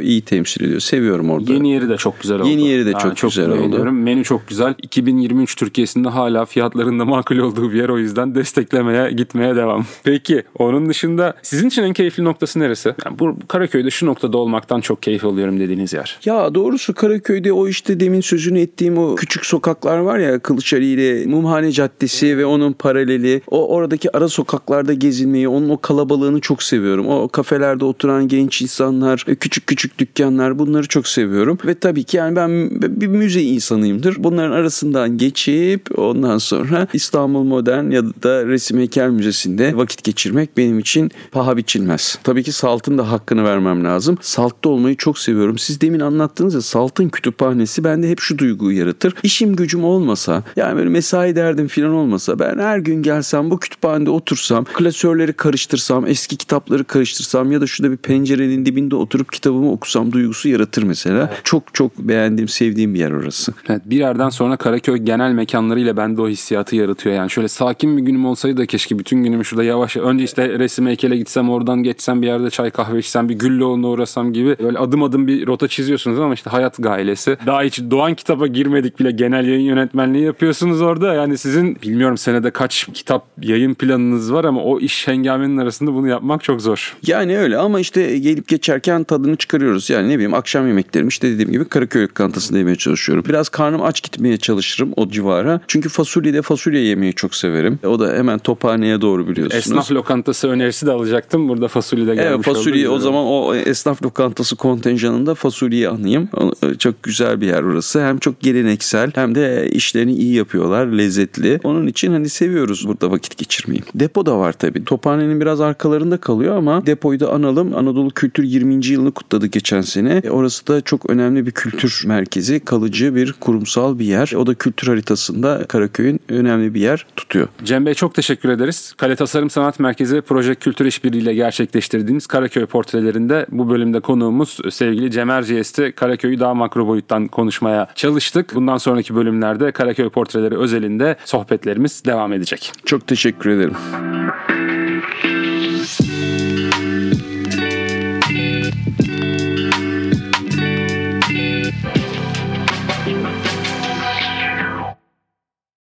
iyi 0.00 0.22
temsil 0.22 0.64
ediyor. 0.64 0.80
Seviyorum 0.80 1.30
orada. 1.30 1.52
Yeni 1.52 1.70
yeri 1.70 1.88
de 1.88 1.96
çok 1.96 2.20
güzel 2.20 2.40
oldu. 2.40 2.48
Yeni 2.48 2.68
yeri 2.68 2.86
de 2.86 2.92
çok 2.92 3.20
güzel 3.20 3.50
oldu. 3.50 3.92
Menü 3.92 4.24
çok 4.24 4.48
güzel. 4.48 4.74
2023 4.82 5.56
Türkiye'sinde 5.56 6.08
hala 6.08 6.44
fiyatların 6.44 6.98
da 6.98 7.04
makul 7.04 7.38
olduğu 7.38 7.72
bir 7.72 7.81
yer 7.82 7.88
o 7.88 7.98
yüzden 7.98 8.34
desteklemeye 8.34 9.10
gitmeye 9.10 9.56
devam. 9.56 9.86
Peki 10.04 10.42
onun 10.58 10.88
dışında 10.88 11.34
sizin 11.42 11.68
için 11.68 11.82
en 11.82 11.92
keyifli 11.92 12.24
noktası 12.24 12.60
neresi? 12.60 12.94
Yani 13.04 13.18
bu 13.18 13.36
Karaköy'de 13.48 13.90
şu 13.90 14.06
noktada 14.06 14.38
olmaktan 14.38 14.80
çok 14.80 15.02
keyif 15.02 15.24
alıyorum 15.24 15.60
dediğiniz 15.60 15.92
yer. 15.92 16.18
Ya 16.24 16.54
doğrusu 16.54 16.94
Karaköy'de 16.94 17.52
o 17.52 17.68
işte 17.68 18.00
demin 18.00 18.20
sözünü 18.20 18.60
ettiğim 18.60 18.98
o 18.98 19.14
küçük 19.14 19.46
sokaklar 19.46 19.98
var 19.98 20.18
ya 20.18 20.38
Kılıçhali 20.38 20.84
ile 20.84 21.26
Mumhane 21.26 21.72
Caddesi 21.72 22.38
ve 22.38 22.46
onun 22.46 22.72
paraleli. 22.72 23.42
O 23.46 23.68
oradaki 23.68 24.16
ara 24.16 24.28
sokaklarda 24.28 24.92
gezinmeyi, 24.92 25.48
onun 25.48 25.68
o 25.68 25.80
kalabalığını 25.80 26.40
çok 26.40 26.62
seviyorum. 26.62 27.08
O 27.08 27.28
kafelerde 27.28 27.84
oturan 27.84 28.28
genç 28.28 28.62
insanlar, 28.62 29.24
küçük 29.40 29.66
küçük 29.66 29.98
dükkanlar 29.98 30.58
bunları 30.58 30.88
çok 30.88 31.08
seviyorum. 31.08 31.58
Ve 31.66 31.74
tabii 31.74 32.04
ki 32.04 32.16
yani 32.16 32.36
ben 32.36 32.70
bir 33.00 33.06
müze 33.06 33.42
insanıyımdır. 33.42 34.16
Bunların 34.18 34.52
arasından 34.52 35.18
geçip 35.18 35.98
ondan 35.98 36.38
sonra 36.38 36.86
İstanbul 36.92 37.42
Modern 37.42 37.71
ya 37.76 38.02
da 38.22 38.46
Resim 38.46 38.78
Heykel 38.78 39.08
Müzesi'nde 39.08 39.76
vakit 39.76 40.04
geçirmek 40.04 40.56
benim 40.56 40.78
için 40.78 41.10
paha 41.32 41.56
biçilmez. 41.56 42.18
Tabii 42.24 42.42
ki 42.42 42.52
Salt'ın 42.52 42.98
da 42.98 43.10
hakkını 43.10 43.44
vermem 43.44 43.84
lazım. 43.84 44.18
Salt'ta 44.20 44.68
olmayı 44.68 44.96
çok 44.96 45.18
seviyorum. 45.18 45.58
Siz 45.58 45.80
demin 45.80 46.00
anlattığınız 46.00 46.54
ya 46.54 46.60
Salt'ın 46.60 47.08
kütüphanesi 47.08 47.84
bende 47.84 48.10
hep 48.10 48.20
şu 48.20 48.38
duyguyu 48.38 48.78
yaratır. 48.78 49.14
İşim 49.22 49.56
gücüm 49.56 49.84
olmasa 49.84 50.42
yani 50.56 50.76
böyle 50.76 50.88
mesai 50.88 51.36
derdim 51.36 51.68
falan 51.68 51.92
olmasa 51.94 52.38
ben 52.38 52.58
her 52.58 52.78
gün 52.78 53.02
gelsem 53.02 53.50
bu 53.50 53.58
kütüphanede 53.58 54.10
otursam 54.10 54.64
klasörleri 54.64 55.32
karıştırsam 55.32 56.06
eski 56.06 56.36
kitapları 56.36 56.84
karıştırsam 56.84 57.52
ya 57.52 57.60
da 57.60 57.66
şurada 57.66 57.92
bir 57.92 57.96
pencerenin 57.96 58.66
dibinde 58.66 58.96
oturup 58.96 59.32
kitabımı 59.32 59.72
okusam 59.72 60.12
duygusu 60.12 60.48
yaratır 60.48 60.82
mesela. 60.82 61.34
Çok 61.44 61.74
çok 61.74 61.98
beğendiğim 61.98 62.48
sevdiğim 62.48 62.94
bir 62.94 62.98
yer 62.98 63.10
orası. 63.10 63.52
Evet, 63.68 63.82
bir 63.86 63.96
yerden 63.96 64.28
sonra 64.28 64.56
Karaköy 64.56 64.96
genel 64.96 65.32
mekanlarıyla 65.32 65.96
bende 65.96 66.20
o 66.22 66.28
hissiyatı 66.28 66.76
yaratıyor. 66.76 67.14
Yani 67.14 67.30
şöyle 67.30 67.48
sakin 67.62 67.96
bir 67.96 68.02
günüm 68.02 68.24
olsaydı 68.24 68.56
da 68.56 68.66
keşke 68.66 68.98
bütün 68.98 69.22
günümü 69.24 69.44
şurada 69.44 69.64
yavaş 69.64 69.96
önce 69.96 70.24
işte 70.24 70.58
resim 70.58 70.86
heykele 70.86 71.16
gitsem 71.16 71.50
oradan 71.50 71.82
geçsem 71.82 72.22
bir 72.22 72.26
yerde 72.26 72.50
çay 72.50 72.70
kahve 72.70 72.98
içsem 72.98 73.28
bir 73.28 73.34
Güllüoğlu'na 73.34 73.88
uğrasam 73.88 74.32
gibi 74.32 74.56
böyle 74.62 74.78
adım 74.78 75.02
adım 75.02 75.26
bir 75.26 75.46
rota 75.46 75.68
çiziyorsunuz 75.68 76.18
ama 76.18 76.34
işte 76.34 76.50
hayat 76.50 76.76
gailesi. 76.78 77.36
Daha 77.46 77.62
hiç 77.62 77.80
Doğan 77.90 78.14
kitaba 78.14 78.46
girmedik 78.46 79.00
bile 79.00 79.10
genel 79.10 79.48
yayın 79.48 79.60
yönetmenliği 79.60 80.24
yapıyorsunuz 80.24 80.80
orada. 80.80 81.14
Yani 81.14 81.38
sizin 81.38 81.76
bilmiyorum 81.82 82.18
senede 82.18 82.50
kaç 82.50 82.88
kitap 82.94 83.26
yayın 83.42 83.74
planınız 83.74 84.32
var 84.32 84.44
ama 84.44 84.62
o 84.62 84.80
iş 84.80 85.08
hengamenin 85.08 85.58
arasında 85.58 85.94
bunu 85.94 86.08
yapmak 86.08 86.44
çok 86.44 86.62
zor. 86.62 86.96
Yani 87.06 87.38
öyle 87.38 87.56
ama 87.56 87.80
işte 87.80 88.18
gelip 88.18 88.48
geçerken 88.48 89.04
tadını 89.04 89.36
çıkarıyoruz. 89.36 89.90
Yani 89.90 90.08
ne 90.08 90.14
bileyim 90.14 90.34
akşam 90.34 90.66
yemeklerim 90.66 91.08
işte 91.08 91.30
dediğim 91.30 91.52
gibi 91.52 91.64
Karaköy 91.64 92.02
lokantasında 92.02 92.58
yemeye 92.58 92.76
çalışıyorum. 92.76 93.24
Biraz 93.28 93.48
karnım 93.48 93.82
aç 93.82 94.02
gitmeye 94.02 94.36
çalışırım 94.36 94.92
o 94.96 95.08
civara. 95.08 95.60
Çünkü 95.68 95.88
fasulyede 95.88 96.42
fasulye 96.42 96.80
yemeyi 96.80 97.12
çok 97.12 97.34
severim. 97.52 97.78
O 97.86 97.98
da 98.00 98.12
hemen 98.14 98.38
tophaneye 98.38 99.00
doğru 99.00 99.28
biliyorsunuz. 99.28 99.66
Esnaf 99.66 99.92
lokantası 99.92 100.48
önerisi 100.48 100.86
de 100.86 100.90
alacaktım. 100.90 101.48
Burada 101.48 101.68
fasulye 101.68 102.06
de 102.06 102.14
gelmiş 102.14 102.32
Evet 102.34 102.44
fasulye 102.44 102.88
o 102.88 102.98
zaman 102.98 103.24
o 103.24 103.54
esnaf 103.54 104.02
lokantası 104.02 104.56
kontenjanında 104.56 105.34
fasulyeyi 105.34 105.88
anayım. 105.88 106.28
O- 106.36 106.74
Çok 106.78 107.02
güzel 107.02 107.40
bir 107.40 107.46
yer 107.46 107.62
orası. 107.62 108.02
Hem 108.04 108.18
çok 108.18 108.40
geleneksel 108.40 109.10
hem 109.14 109.34
de 109.34 109.68
işlerini 109.70 110.12
iyi 110.14 110.34
yapıyorlar. 110.34 110.86
Lezzetli. 110.86 111.60
Onun 111.64 111.86
için 111.86 112.12
hani 112.12 112.28
seviyoruz 112.28 112.88
burada 112.88 113.10
vakit 113.10 113.36
geçirmeyi. 113.38 113.82
Depo 113.94 114.26
da 114.26 114.38
var 114.38 114.52
tabii. 114.52 114.84
Tophanenin 114.84 115.40
biraz 115.40 115.60
arkalarında 115.60 116.16
kalıyor 116.16 116.56
ama 116.56 116.86
depoyu 116.86 117.20
da 117.20 117.32
analım. 117.32 117.76
Anadolu 117.76 118.10
Kültür 118.10 118.42
20. 118.42 118.86
yılını 118.86 119.12
kutladı 119.12 119.46
geçen 119.46 119.80
sene. 119.80 120.20
E, 120.24 120.30
Orası 120.30 120.66
da 120.66 120.80
çok 120.80 121.10
önemli 121.10 121.46
bir 121.46 121.50
kültür 121.50 122.02
merkezi. 122.06 122.60
Kalıcı 122.60 123.14
bir 123.14 123.32
kurumsal 123.32 123.98
bir 123.98 124.04
yer. 124.04 124.32
O 124.36 124.46
da 124.46 124.54
kültür 124.54 124.86
haritasında 124.88 125.64
Karaköy'ün 125.68 126.20
önemli 126.28 126.74
bir 126.74 126.80
yer 126.80 127.06
tutuyor. 127.16 127.41
Cem 127.64 127.86
Bey 127.86 127.94
çok 127.94 128.14
teşekkür 128.14 128.48
ederiz. 128.48 128.94
Kale 128.96 129.16
Tasarım 129.16 129.50
Sanat 129.50 129.80
Merkezi 129.80 130.20
Proje 130.20 130.54
Kültür 130.54 130.86
İşbirliği 130.86 131.22
ile 131.22 131.34
gerçekleştirdiğimiz 131.34 132.26
Karaköy 132.26 132.66
portrelerinde 132.66 133.46
bu 133.48 133.70
bölümde 133.70 134.00
konuğumuz 134.00 134.58
sevgili 134.70 135.10
Cem 135.10 135.30
Erciyes'ti. 135.30 135.92
Karaköy'ü 135.92 136.40
daha 136.40 136.54
makro 136.54 136.86
boyuttan 136.86 137.28
konuşmaya 137.28 137.88
çalıştık. 137.94 138.54
Bundan 138.54 138.76
sonraki 138.76 139.14
bölümlerde 139.14 139.72
Karaköy 139.72 140.08
portreleri 140.08 140.58
özelinde 140.58 141.16
sohbetlerimiz 141.24 142.04
devam 142.04 142.32
edecek. 142.32 142.72
Çok 142.84 143.06
teşekkür 143.06 143.50
ederim. 143.50 143.74